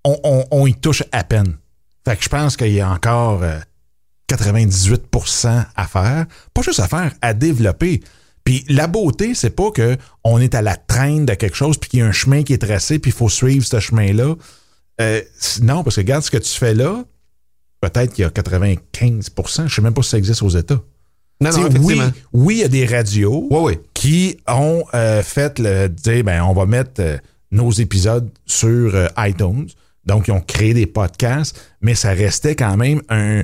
on, 0.06 0.16
on, 0.24 0.46
on 0.50 0.66
y 0.66 0.72
touche 0.72 1.02
à 1.12 1.24
peine. 1.24 1.58
Fait 2.06 2.16
que 2.16 2.24
je 2.24 2.30
pense 2.30 2.56
qu'il 2.56 2.72
y 2.72 2.80
a 2.80 2.90
encore 2.90 3.42
98% 4.30 5.46
euh, 5.46 5.60
à 5.76 5.86
faire. 5.86 6.24
Pas 6.54 6.62
juste 6.62 6.80
à 6.80 6.88
faire, 6.88 7.12
à 7.20 7.34
développer. 7.34 8.00
Puis 8.44 8.64
la 8.68 8.86
beauté, 8.86 9.34
c'est 9.34 9.50
pas 9.50 9.70
que 9.70 9.96
on 10.24 10.40
est 10.40 10.54
à 10.54 10.62
la 10.62 10.76
traîne 10.76 11.26
de 11.26 11.34
quelque 11.34 11.56
chose 11.56 11.78
puis 11.78 11.90
qu'il 11.90 12.00
y 12.00 12.02
a 12.02 12.06
un 12.06 12.12
chemin 12.12 12.42
qui 12.42 12.52
est 12.52 12.58
tracé 12.58 12.98
puis 12.98 13.10
il 13.10 13.14
faut 13.14 13.28
suivre 13.28 13.64
ce 13.64 13.80
chemin-là. 13.80 14.34
Euh, 15.00 15.22
non, 15.62 15.82
parce 15.84 15.96
que 15.96 16.00
regarde 16.00 16.22
ce 16.22 16.30
que 16.30 16.38
tu 16.38 16.50
fais 16.50 16.74
là. 16.74 17.04
Peut-être 17.80 18.12
qu'il 18.12 18.22
y 18.22 18.24
a 18.24 18.30
95% 18.30 19.68
Je 19.68 19.74
sais 19.74 19.82
même 19.82 19.94
pas 19.94 20.02
si 20.02 20.10
ça 20.10 20.18
existe 20.18 20.42
aux 20.42 20.50
États. 20.50 20.80
Non, 21.40 21.50
non, 21.50 21.68
oui, 21.80 22.00
oui, 22.32 22.54
il 22.54 22.60
y 22.60 22.64
a 22.64 22.68
des 22.68 22.86
radios 22.86 23.48
qui 23.94 24.36
ont 24.46 24.84
euh, 24.94 25.22
fait 25.24 25.58
le 25.58 25.88
dire 25.88 26.22
ben 26.22 26.40
on 26.44 26.52
va 26.52 26.66
mettre 26.66 27.02
nos 27.50 27.70
épisodes 27.72 28.30
sur 28.46 29.08
iTunes. 29.18 29.66
Donc, 30.04 30.28
ils 30.28 30.32
ont 30.32 30.40
créé 30.40 30.74
des 30.74 30.86
podcasts, 30.86 31.60
mais 31.80 31.94
ça 31.94 32.10
restait 32.10 32.56
quand 32.56 32.76
même 32.76 33.02
un, 33.08 33.42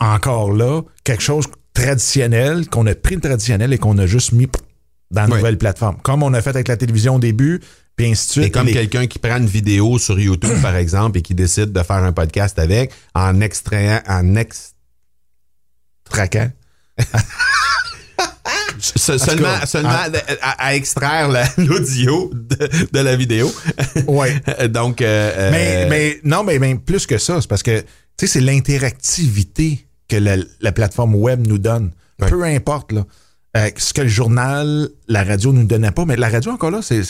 encore 0.00 0.52
là, 0.52 0.82
quelque 1.04 1.22
chose 1.22 1.46
traditionnel, 1.82 2.68
qu'on 2.68 2.86
a 2.86 2.94
pris 2.94 3.14
le 3.14 3.20
traditionnel 3.20 3.72
et 3.72 3.78
qu'on 3.78 3.96
a 3.98 4.06
juste 4.06 4.32
mis 4.32 4.46
dans 5.10 5.22
la 5.22 5.28
nouvelle 5.28 5.58
plateforme. 5.58 5.96
Comme 6.02 6.22
on 6.22 6.34
a 6.34 6.42
fait 6.42 6.50
avec 6.50 6.68
la 6.68 6.76
télévision 6.76 7.16
au 7.16 7.18
début, 7.18 7.60
puis 7.96 8.10
ainsi 8.10 8.26
de 8.28 8.32
suite. 8.32 8.44
Et 8.46 8.50
comme 8.50 8.70
quelqu'un 8.70 9.06
qui 9.06 9.18
prend 9.18 9.38
une 9.38 9.46
vidéo 9.46 9.98
sur 9.98 10.18
YouTube, 10.18 10.60
par 10.62 10.76
exemple, 10.76 11.18
et 11.18 11.22
qui 11.22 11.34
décide 11.34 11.72
de 11.72 11.82
faire 11.82 11.96
un 11.96 12.12
podcast 12.12 12.58
avec, 12.58 12.92
en 13.14 13.40
extrayant, 13.40 14.00
en 14.06 14.36
extraquant. 16.06 16.50
seulement 18.80 19.66
seulement 19.66 19.96
à, 20.42 20.74
extraire 20.74 21.28
l'audio 21.56 22.30
de, 22.32 23.00
la 23.00 23.16
vidéo. 23.16 23.52
Ouais. 24.06 24.40
Donc. 24.68 25.02
Euh, 25.02 25.50
mais, 25.50 25.84
euh, 25.84 25.86
mais 25.88 26.20
non, 26.24 26.44
mais, 26.44 26.58
plus 26.76 27.06
que 27.06 27.18
ça, 27.18 27.40
c'est 27.40 27.48
parce 27.48 27.62
que 27.62 27.80
tu 27.80 27.86
sais, 28.20 28.26
c'est 28.26 28.40
l'interactivité 28.40 29.87
que 30.08 30.16
la, 30.16 30.72
plateforme 30.72 31.14
web 31.14 31.46
nous 31.46 31.58
donne. 31.58 31.92
Peu 32.18 32.42
importe 32.44 32.92
là, 32.92 33.04
euh, 33.56 33.70
ce 33.76 33.92
que 33.92 34.02
le 34.02 34.08
journal, 34.08 34.88
la 35.06 35.22
radio 35.22 35.52
nous 35.52 35.64
donnait 35.64 35.92
pas, 35.92 36.04
mais 36.04 36.16
la 36.16 36.28
radio 36.28 36.52
encore 36.52 36.70
là, 36.70 36.80
c'est 36.82 37.02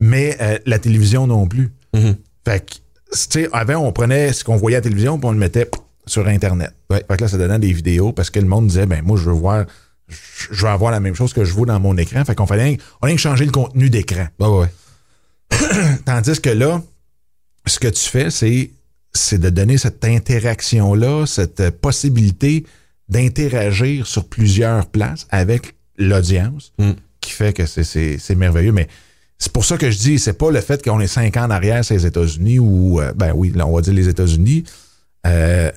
mais 0.00 0.36
la 0.66 0.78
télévision 0.78 1.26
non 1.26 1.46
plus. 1.46 1.72
Mm-hmm. 1.94 2.16
Fait 2.44 2.64
que 2.64 2.74
tu 2.74 2.80
sais, 3.12 3.48
avant 3.52 3.76
on 3.76 3.92
prenait 3.92 4.32
ce 4.32 4.44
qu'on 4.44 4.56
voyait 4.56 4.76
à 4.76 4.80
la 4.80 4.84
télévision 4.84 5.18
puis 5.18 5.28
on 5.28 5.32
le 5.32 5.38
mettait 5.38 5.70
sur 6.06 6.26
internet. 6.26 6.72
Fait 6.90 7.04
que 7.06 7.22
là 7.22 7.28
ça 7.28 7.38
donnait 7.38 7.58
des 7.58 7.72
vidéos 7.72 8.12
parce 8.12 8.30
que 8.30 8.40
le 8.40 8.46
monde 8.46 8.66
disait 8.66 8.86
ben 8.86 9.02
moi 9.02 9.18
je 9.18 9.24
veux 9.24 9.32
voir 9.36 9.64
je 10.08 10.62
vais 10.62 10.70
avoir 10.70 10.92
la 10.92 11.00
même 11.00 11.14
chose 11.14 11.32
que 11.32 11.44
je 11.44 11.52
vois 11.52 11.66
dans 11.66 11.80
mon 11.80 11.96
écran. 11.96 12.24
Fait 12.24 12.34
qu'on 12.34 12.46
fallait, 12.46 12.78
on 13.02 13.08
a 13.08 13.16
changer 13.16 13.44
le 13.44 13.50
contenu 13.50 13.90
d'écran. 13.90 14.26
ouais. 14.38 14.68
Tandis 16.04 16.40
que 16.40 16.50
là, 16.50 16.82
ce 17.66 17.78
que 17.78 17.88
tu 17.88 18.08
fais, 18.08 18.30
c'est, 18.30 18.70
c'est 19.16 19.38
de 19.38 19.50
donner 19.50 19.78
cette 19.78 20.04
interaction-là, 20.04 21.26
cette 21.26 21.70
possibilité 21.70 22.64
d'interagir 23.08 24.06
sur 24.06 24.28
plusieurs 24.28 24.86
places 24.86 25.26
avec 25.30 25.74
l'audience, 25.98 26.72
mm. 26.78 26.92
qui 27.20 27.32
fait 27.32 27.52
que 27.52 27.66
c'est, 27.66 28.34
merveilleux. 28.34 28.72
Mais 28.72 28.88
c'est 29.38 29.52
pour 29.52 29.64
ça 29.64 29.76
que 29.76 29.90
je 29.90 29.98
dis, 29.98 30.18
c'est 30.18 30.38
pas 30.38 30.50
le 30.50 30.60
fait 30.60 30.82
qu'on 30.84 31.00
est 31.00 31.06
cinq 31.06 31.36
ans 31.36 31.44
en 31.44 31.50
arrière, 31.50 31.84
c'est 31.84 31.94
les 31.94 32.06
États-Unis, 32.06 32.58
ou, 32.58 33.00
euh, 33.00 33.12
ben 33.14 33.32
oui, 33.34 33.52
là, 33.54 33.66
on 33.66 33.74
va 33.74 33.80
dire 33.80 33.94
les 33.94 34.08
États-Unis, 34.08 34.64
euh, 35.26 35.70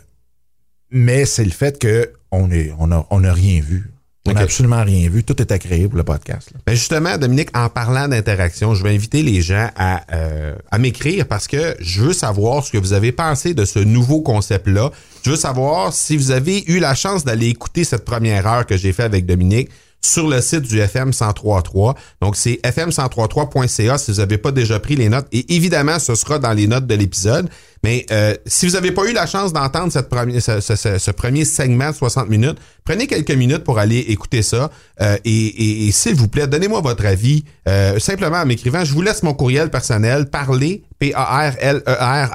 mais 0.91 1.25
c'est 1.25 1.45
le 1.45 1.51
fait 1.51 1.79
qu'on 1.81 2.49
on 2.79 2.91
a, 2.91 3.07
on 3.09 3.23
a 3.23 3.33
rien 3.33 3.61
vu. 3.61 3.91
On 4.29 4.33
n'a 4.33 4.41
absolument 4.41 4.83
rien 4.83 5.09
vu. 5.09 5.23
Tout 5.23 5.41
est 5.41 5.51
à 5.51 5.59
créer 5.59 5.87
pour 5.87 5.97
le 5.97 6.03
podcast. 6.03 6.51
Ben 6.65 6.73
justement, 6.73 7.17
Dominique, 7.17 7.49
en 7.57 7.69
parlant 7.69 8.07
d'interaction, 8.07 8.75
je 8.75 8.83
vais 8.83 8.93
inviter 8.93 9.23
les 9.23 9.41
gens 9.41 9.69
à, 9.75 10.01
euh, 10.13 10.55
à 10.71 10.77
m'écrire 10.77 11.25
parce 11.27 11.47
que 11.47 11.75
je 11.79 12.01
veux 12.01 12.13
savoir 12.13 12.63
ce 12.63 12.71
que 12.71 12.77
vous 12.77 12.93
avez 12.93 13.11
pensé 13.11 13.53
de 13.53 13.65
ce 13.65 13.79
nouveau 13.79 14.21
concept-là. 14.21 14.91
Je 15.23 15.31
veux 15.31 15.35
savoir 15.35 15.93
si 15.93 16.15
vous 16.15 16.31
avez 16.31 16.63
eu 16.67 16.79
la 16.79 16.95
chance 16.95 17.25
d'aller 17.25 17.47
écouter 17.47 17.83
cette 17.83 18.05
première 18.05 18.47
heure 18.47 18.65
que 18.65 18.77
j'ai 18.77 18.93
fait 18.93 19.03
avec 19.03 19.25
Dominique 19.25 19.69
sur 20.01 20.27
le 20.27 20.41
site 20.41 20.61
du 20.61 20.79
FM 20.79 21.09
1033. 21.09 21.95
Donc, 22.21 22.35
c'est 22.35 22.59
fm1033.ca 22.63 23.97
si 23.97 24.11
vous 24.11 24.17
n'avez 24.17 24.37
pas 24.37 24.51
déjà 24.51 24.79
pris 24.79 24.95
les 24.95 25.09
notes. 25.09 25.27
Et 25.31 25.55
évidemment, 25.55 25.99
ce 25.99 26.15
sera 26.15 26.39
dans 26.39 26.53
les 26.53 26.67
notes 26.67 26.87
de 26.87 26.95
l'épisode. 26.95 27.49
Mais 27.83 28.05
euh, 28.11 28.35
si 28.45 28.65
vous 28.67 28.73
n'avez 28.73 28.91
pas 28.91 29.05
eu 29.05 29.13
la 29.13 29.25
chance 29.25 29.53
d'entendre 29.53 29.91
cette 29.91 30.09
première, 30.09 30.41
ce, 30.41 31.11
premier 31.11 31.45
segment 31.45 31.91
de 31.91 31.95
60 31.95 32.29
minutes, 32.29 32.57
prenez 32.83 33.07
quelques 33.07 33.31
minutes 33.31 33.63
pour 33.63 33.79
aller 33.79 33.99
écouter 33.99 34.41
ça. 34.41 34.69
Euh, 35.01 35.17
et, 35.23 35.89
s'il 35.91 36.15
vous 36.15 36.27
plaît, 36.27 36.47
donnez-moi 36.47 36.81
votre 36.81 37.05
avis 37.05 37.45
euh, 37.67 37.97
simplement 37.99 38.37
en 38.37 38.45
m'écrivant. 38.45 38.83
Je 38.83 38.93
vous 38.93 39.01
laisse 39.01 39.23
mon 39.23 39.33
courriel 39.33 39.69
personnel, 39.69 40.29
parler, 40.29 40.83
P-A-R-L-E-R, 40.99 42.29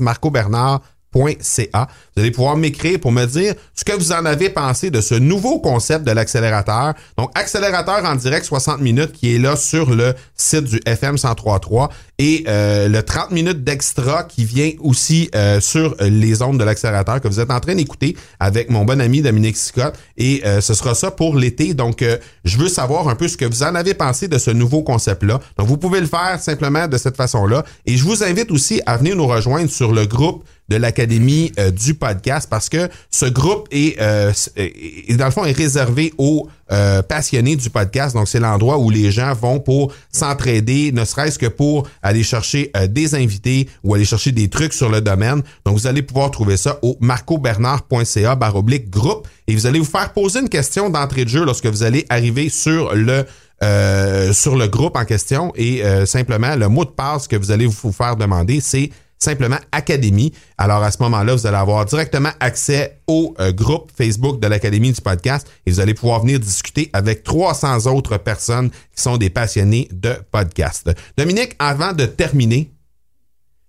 Marco 0.00 0.30
Bernard 0.30 0.82
.ca. 1.12 1.88
Vous 2.14 2.22
allez 2.22 2.30
pouvoir 2.30 2.56
m'écrire 2.56 3.00
pour 3.00 3.12
me 3.12 3.24
dire 3.26 3.54
ce 3.74 3.84
que 3.84 3.92
vous 3.92 4.12
en 4.12 4.24
avez 4.24 4.50
pensé 4.50 4.90
de 4.90 5.00
ce 5.00 5.14
nouveau 5.14 5.60
concept 5.60 6.04
de 6.06 6.12
l'accélérateur. 6.12 6.94
Donc, 7.16 7.30
accélérateur 7.34 8.04
en 8.04 8.14
direct 8.14 8.44
60 8.44 8.80
minutes 8.80 9.12
qui 9.12 9.34
est 9.34 9.38
là 9.38 9.56
sur 9.56 9.90
le 9.90 10.14
site 10.36 10.64
du 10.64 10.80
FM 10.86 11.12
1033 11.12 11.90
et 12.22 12.44
euh, 12.46 12.86
le 12.86 13.02
30 13.02 13.32
minutes 13.32 13.64
d'extra 13.64 14.22
qui 14.22 14.44
vient 14.44 14.70
aussi 14.78 15.28
euh, 15.34 15.58
sur 15.58 15.96
les 15.98 16.40
ondes 16.40 16.56
de 16.56 16.62
l'accélérateur 16.62 17.20
que 17.20 17.26
vous 17.26 17.40
êtes 17.40 17.50
en 17.50 17.58
train 17.58 17.74
d'écouter 17.74 18.16
avec 18.38 18.70
mon 18.70 18.84
bon 18.84 19.00
ami 19.00 19.22
Dominique 19.22 19.56
Scott. 19.56 19.92
Et 20.16 20.40
euh, 20.46 20.60
ce 20.60 20.72
sera 20.72 20.94
ça 20.94 21.10
pour 21.10 21.34
l'été. 21.34 21.74
Donc, 21.74 22.04
je 22.44 22.58
veux 22.58 22.68
savoir 22.68 23.08
un 23.08 23.16
peu 23.16 23.26
ce 23.26 23.36
que 23.36 23.44
vous 23.44 23.64
en 23.64 23.74
avez 23.74 23.94
pensé 23.94 24.28
de 24.28 24.38
ce 24.38 24.52
nouveau 24.52 24.82
concept-là. 24.84 25.40
Donc, 25.58 25.66
vous 25.66 25.78
pouvez 25.78 25.98
le 25.98 26.06
faire 26.06 26.38
simplement 26.38 26.86
de 26.86 26.96
cette 26.96 27.16
façon-là. 27.16 27.64
Et 27.86 27.96
je 27.96 28.04
vous 28.04 28.22
invite 28.22 28.52
aussi 28.52 28.80
à 28.86 28.98
venir 28.98 29.16
nous 29.16 29.26
rejoindre 29.26 29.68
sur 29.68 29.92
le 29.92 30.06
groupe 30.06 30.44
de 30.68 30.76
l'Académie 30.76 31.50
du 31.76 31.94
podcast 31.94 32.46
parce 32.48 32.68
que 32.68 32.88
ce 33.10 33.26
groupe 33.26 33.66
est, 33.72 33.98
dans 33.98 35.24
le 35.24 35.30
fond, 35.32 35.44
est 35.44 35.56
réservé 35.56 36.14
aux 36.18 36.48
euh, 36.70 37.02
passionnés 37.02 37.56
du 37.56 37.70
podcast. 37.70 38.14
Donc, 38.14 38.28
c'est 38.28 38.40
l'endroit 38.40 38.78
où 38.78 38.88
les 38.88 39.10
gens 39.10 39.34
vont 39.34 39.60
pour 39.60 39.92
s'entraider, 40.10 40.92
ne 40.92 41.04
serait-ce 41.04 41.38
que 41.38 41.46
pour 41.46 41.88
aller 42.02 42.22
chercher 42.22 42.70
euh, 42.76 42.86
des 42.86 43.14
invités 43.14 43.68
ou 43.84 43.94
aller 43.94 44.04
chercher 44.04 44.32
des 44.32 44.48
trucs 44.48 44.72
sur 44.72 44.88
le 44.88 45.00
domaine. 45.00 45.42
Donc, 45.66 45.76
vous 45.76 45.86
allez 45.86 46.02
pouvoir 46.02 46.30
trouver 46.30 46.56
ça 46.56 46.78
au 46.82 46.96
marcobernard.ca 47.00 48.36
baroblique 48.36 48.90
groupe 48.90 49.28
et 49.46 49.54
vous 49.54 49.66
allez 49.66 49.80
vous 49.80 49.84
faire 49.84 50.12
poser 50.12 50.40
une 50.40 50.48
question 50.48 50.88
d'entrée 50.88 51.24
de 51.24 51.30
jeu 51.30 51.44
lorsque 51.44 51.66
vous 51.66 51.82
allez 51.82 52.06
arriver 52.08 52.48
sur 52.48 52.94
le 52.94 53.24
euh, 53.62 54.32
sur 54.32 54.56
le 54.56 54.66
groupe 54.66 54.96
en 54.96 55.04
question 55.04 55.52
et 55.54 55.82
simplement 56.04 56.56
le 56.56 56.68
mot 56.68 56.84
de 56.84 56.90
passe 56.90 57.28
que 57.28 57.36
vous 57.36 57.52
allez 57.52 57.66
vous 57.66 57.92
faire 57.92 58.16
demander, 58.16 58.60
c'est 58.60 58.90
simplement 59.22 59.58
Académie. 59.72 60.32
Alors 60.58 60.82
à 60.82 60.90
ce 60.90 61.02
moment-là, 61.02 61.34
vous 61.34 61.46
allez 61.46 61.56
avoir 61.56 61.84
directement 61.84 62.30
accès 62.40 62.98
au 63.06 63.34
euh, 63.40 63.52
groupe 63.52 63.90
Facebook 63.96 64.40
de 64.40 64.46
l'Académie 64.46 64.92
du 64.92 65.00
podcast 65.00 65.46
et 65.66 65.70
vous 65.70 65.80
allez 65.80 65.94
pouvoir 65.94 66.20
venir 66.20 66.40
discuter 66.40 66.90
avec 66.92 67.22
300 67.22 67.86
autres 67.86 68.18
personnes 68.18 68.70
qui 68.70 69.02
sont 69.02 69.16
des 69.16 69.30
passionnés 69.30 69.88
de 69.92 70.14
podcast. 70.30 70.90
Dominique, 71.16 71.54
avant 71.58 71.92
de 71.92 72.04
terminer, 72.06 72.70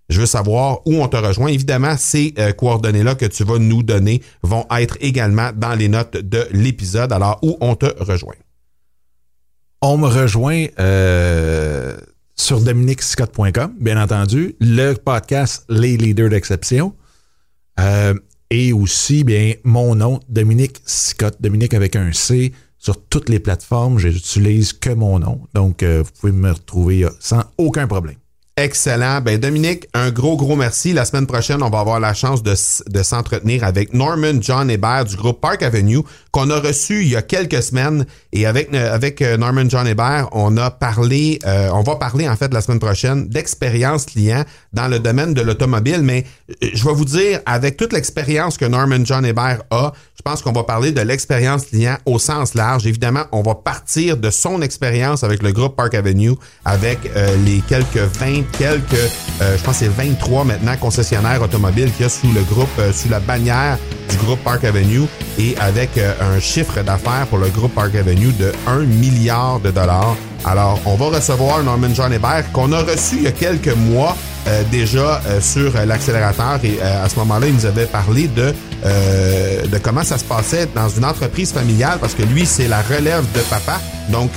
je 0.08 0.20
veux 0.20 0.26
savoir 0.26 0.80
où 0.86 0.96
on 0.96 1.08
te 1.08 1.16
rejoint. 1.16 1.48
Évidemment, 1.48 1.96
ces 1.96 2.34
euh, 2.38 2.52
coordonnées-là 2.52 3.14
que 3.14 3.24
tu 3.24 3.44
vas 3.44 3.58
nous 3.58 3.82
donner 3.82 4.22
vont 4.42 4.66
être 4.76 4.98
également 5.00 5.50
dans 5.54 5.74
les 5.74 5.88
notes 5.88 6.16
de 6.16 6.46
l'épisode. 6.50 7.12
Alors, 7.12 7.38
où 7.42 7.56
on 7.60 7.74
te 7.74 7.86
rejoint? 8.02 8.34
On 9.80 9.98
me 9.98 10.06
rejoint 10.06 10.66
euh, 10.78 11.96
sur 12.36 12.60
dominicscott.com, 12.60 13.74
bien 13.80 14.02
entendu, 14.02 14.56
le 14.60 14.94
podcast 14.94 15.64
Les 15.68 15.96
Leaders 15.96 16.30
d'Exception. 16.30 16.94
Euh, 17.80 18.14
et 18.50 18.72
aussi, 18.72 19.24
bien, 19.24 19.54
mon 19.64 19.94
nom, 19.94 20.20
Dominique 20.28 20.80
Scott, 20.84 21.36
Dominique 21.40 21.74
avec 21.74 21.96
un 21.96 22.12
C, 22.12 22.52
sur 22.78 23.02
toutes 23.06 23.28
les 23.28 23.40
plateformes. 23.40 23.98
Je 23.98 24.08
n'utilise 24.08 24.72
que 24.72 24.90
mon 24.90 25.18
nom. 25.18 25.40
Donc, 25.54 25.82
euh, 25.82 26.02
vous 26.04 26.10
pouvez 26.20 26.32
me 26.32 26.52
retrouver 26.52 27.06
sans 27.20 27.42
aucun 27.56 27.86
problème. 27.86 28.16
Excellent. 28.56 29.20
Ben 29.20 29.40
Dominique, 29.40 29.88
un 29.94 30.10
gros, 30.10 30.36
gros 30.36 30.54
merci. 30.54 30.92
La 30.92 31.04
semaine 31.04 31.26
prochaine, 31.26 31.60
on 31.60 31.70
va 31.70 31.80
avoir 31.80 31.98
la 31.98 32.14
chance 32.14 32.42
de, 32.44 32.54
de 32.88 33.02
s'entretenir 33.02 33.64
avec 33.64 33.92
Norman 33.92 34.40
John 34.40 34.70
Hébert 34.70 35.06
du 35.06 35.16
groupe 35.16 35.40
Park 35.40 35.64
Avenue 35.64 36.02
qu'on 36.34 36.50
a 36.50 36.58
reçu 36.58 37.02
il 37.02 37.10
y 37.10 37.16
a 37.16 37.22
quelques 37.22 37.62
semaines. 37.62 38.06
Et 38.32 38.44
avec, 38.44 38.74
euh, 38.74 38.92
avec 38.92 39.22
euh, 39.22 39.36
Norman 39.36 39.68
John 39.68 39.86
Hébert, 39.86 40.28
on 40.32 40.56
a 40.56 40.68
parlé, 40.68 41.38
euh, 41.46 41.70
on 41.72 41.82
va 41.82 41.94
parler 41.94 42.28
en 42.28 42.34
fait 42.34 42.52
la 42.52 42.60
semaine 42.60 42.80
prochaine 42.80 43.28
d'expérience 43.28 44.06
client 44.06 44.42
dans 44.72 44.88
le 44.88 44.98
domaine 44.98 45.32
de 45.32 45.42
l'automobile. 45.42 46.00
Mais 46.02 46.24
je 46.60 46.84
vais 46.84 46.92
vous 46.92 47.04
dire, 47.04 47.38
avec 47.46 47.76
toute 47.76 47.92
l'expérience 47.92 48.58
que 48.58 48.64
Norman 48.64 49.04
John 49.04 49.24
Hébert 49.24 49.62
a, 49.70 49.92
je 50.16 50.22
pense 50.22 50.42
qu'on 50.42 50.50
va 50.50 50.64
parler 50.64 50.90
de 50.90 51.02
l'expérience 51.02 51.66
client 51.66 51.98
au 52.04 52.18
sens 52.18 52.54
large. 52.54 52.84
Évidemment, 52.84 53.26
on 53.30 53.42
va 53.42 53.54
partir 53.54 54.16
de 54.16 54.30
son 54.30 54.60
expérience 54.60 55.22
avec 55.22 55.40
le 55.40 55.52
groupe 55.52 55.76
Park 55.76 55.94
Avenue, 55.94 56.32
avec 56.64 56.98
les 57.44 57.62
quelques 57.68 57.98
20 57.98 58.42
quelques, 58.58 58.94
euh, 59.40 59.56
je 59.58 59.62
pense 59.64 59.78
c'est 59.78 59.88
23 59.88 60.44
maintenant 60.44 60.76
concessionnaires 60.76 61.42
automobiles 61.42 61.90
qu'il 61.92 62.02
y 62.02 62.06
a 62.06 62.08
sous 62.08 62.30
le 62.32 62.42
groupe, 62.42 62.68
euh, 62.78 62.92
sous 62.92 63.08
la 63.08 63.18
bannière 63.18 63.78
du 64.08 64.16
groupe 64.16 64.38
Park 64.44 64.64
Avenue 64.64 65.02
et 65.38 65.56
avec 65.58 65.98
euh, 65.98 66.12
un 66.24 66.40
chiffre 66.40 66.82
d'affaires 66.82 67.26
pour 67.28 67.38
le 67.38 67.48
groupe 67.48 67.74
Park 67.74 67.94
Avenue 67.94 68.32
de 68.32 68.52
1 68.66 68.80
milliard 68.80 69.60
de 69.60 69.70
dollars. 69.70 70.16
Alors, 70.44 70.78
on 70.84 70.94
va 70.96 71.16
recevoir 71.16 71.62
Norman 71.62 71.94
John 71.94 72.12
Hébert 72.12 72.50
qu'on 72.52 72.72
a 72.72 72.82
reçu 72.82 73.16
il 73.16 73.22
y 73.22 73.26
a 73.26 73.32
quelques 73.32 73.74
mois 73.74 74.16
déjà 74.70 75.22
sur 75.40 75.72
l'accélérateur 75.86 76.60
et 76.62 76.78
à 76.82 77.08
ce 77.08 77.16
moment-là, 77.20 77.46
il 77.46 77.54
nous 77.54 77.64
avait 77.64 77.86
parlé 77.86 78.28
de, 78.28 78.52
de 78.84 79.78
comment 79.78 80.04
ça 80.04 80.18
se 80.18 80.24
passait 80.24 80.68
dans 80.74 80.90
une 80.90 81.06
entreprise 81.06 81.50
familiale 81.50 81.96
parce 81.98 82.12
que 82.12 82.22
lui, 82.24 82.44
c'est 82.44 82.68
la 82.68 82.82
relève 82.82 83.24
de 83.32 83.40
papa. 83.48 83.80
Donc, 84.10 84.32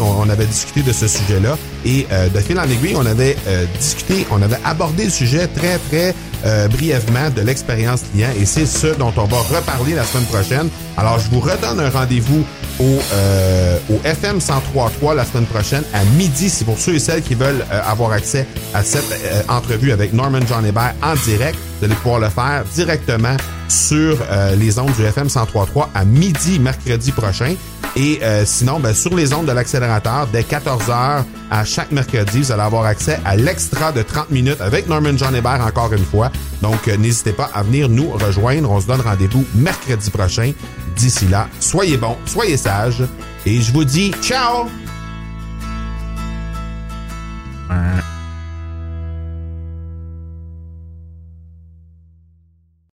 on, 0.00 0.30
avait 0.30 0.46
discuté 0.46 0.80
de 0.80 0.92
ce 0.92 1.06
sujet-là 1.06 1.58
et 1.84 2.06
de 2.32 2.40
fil 2.40 2.58
en 2.58 2.64
aiguille, 2.64 2.96
on 2.96 3.04
avait 3.04 3.36
discuté, 3.78 4.26
on 4.30 4.40
avait 4.40 4.58
abordé 4.64 5.04
le 5.04 5.10
sujet 5.10 5.46
très, 5.46 5.76
très 5.90 6.14
euh, 6.46 6.68
brièvement 6.68 7.30
de 7.34 7.42
l'expérience 7.42 8.02
client 8.12 8.28
et 8.40 8.46
c'est 8.46 8.64
ce 8.64 8.86
dont 8.86 9.12
on 9.16 9.24
va 9.24 9.38
reparler 9.38 9.94
la 9.96 10.04
semaine 10.04 10.26
prochaine. 10.26 10.68
Alors, 10.96 11.18
je 11.18 11.28
vous 11.30 11.40
redonne 11.40 11.80
un 11.80 11.90
rendez-vous 11.90 12.44
au, 12.80 12.98
euh, 13.12 13.78
au 13.90 14.00
FM 14.04 14.38
103.3 14.38 15.14
la 15.14 15.24
semaine 15.24 15.46
prochaine 15.46 15.82
à 15.92 16.04
midi. 16.16 16.48
C'est 16.48 16.64
pour 16.64 16.78
ceux 16.78 16.94
et 16.94 16.98
celles 16.98 17.22
qui 17.22 17.34
veulent 17.34 17.64
euh, 17.72 17.80
avoir 17.86 18.12
accès 18.12 18.46
à 18.74 18.82
cette 18.82 19.10
euh, 19.24 19.42
entrevue 19.48 19.92
avec 19.92 20.12
Norman 20.12 20.40
John 20.48 20.64
Hébert 20.64 20.94
en 21.02 21.14
direct. 21.26 21.58
Vous 21.78 21.84
allez 21.86 21.94
pouvoir 21.94 22.20
le 22.20 22.28
faire 22.28 22.64
directement 22.74 23.36
sur 23.68 24.18
euh, 24.30 24.56
les 24.56 24.78
ondes 24.78 24.92
du 24.92 25.04
FM 25.04 25.28
103.3 25.28 25.88
à 25.94 26.04
midi 26.04 26.58
mercredi 26.58 27.12
prochain. 27.12 27.54
Et 27.96 28.20
euh, 28.22 28.44
sinon, 28.44 28.80
ben, 28.80 28.94
sur 28.94 29.14
les 29.14 29.32
ondes 29.32 29.46
de 29.46 29.52
l'accélérateur, 29.52 30.28
dès 30.32 30.42
14h 30.42 31.24
à 31.50 31.64
chaque 31.64 31.90
mercredi, 31.90 32.40
vous 32.40 32.52
allez 32.52 32.62
avoir 32.62 32.84
accès 32.84 33.18
à 33.24 33.36
l'extra 33.36 33.92
de 33.92 34.02
30 34.02 34.30
minutes 34.30 34.60
avec 34.60 34.88
Norman 34.88 35.16
John 35.16 35.34
Hébert 35.34 35.64
encore 35.66 35.92
une 35.92 36.04
fois. 36.04 36.30
Donc, 36.62 36.88
euh, 36.88 36.96
n'hésitez 36.96 37.32
pas 37.32 37.50
à 37.54 37.62
venir 37.62 37.88
nous 37.88 38.10
rejoindre. 38.10 38.70
On 38.70 38.80
se 38.80 38.86
donne 38.86 39.00
rendez-vous 39.00 39.44
mercredi 39.54 40.10
prochain. 40.10 40.52
D'ici 40.96 41.26
là, 41.28 41.48
soyez 41.60 41.96
bons, 41.96 42.16
soyez 42.26 42.56
sages 42.56 43.04
et 43.46 43.60
je 43.60 43.72
vous 43.72 43.84
dis 43.84 44.12
ciao! 44.22 44.66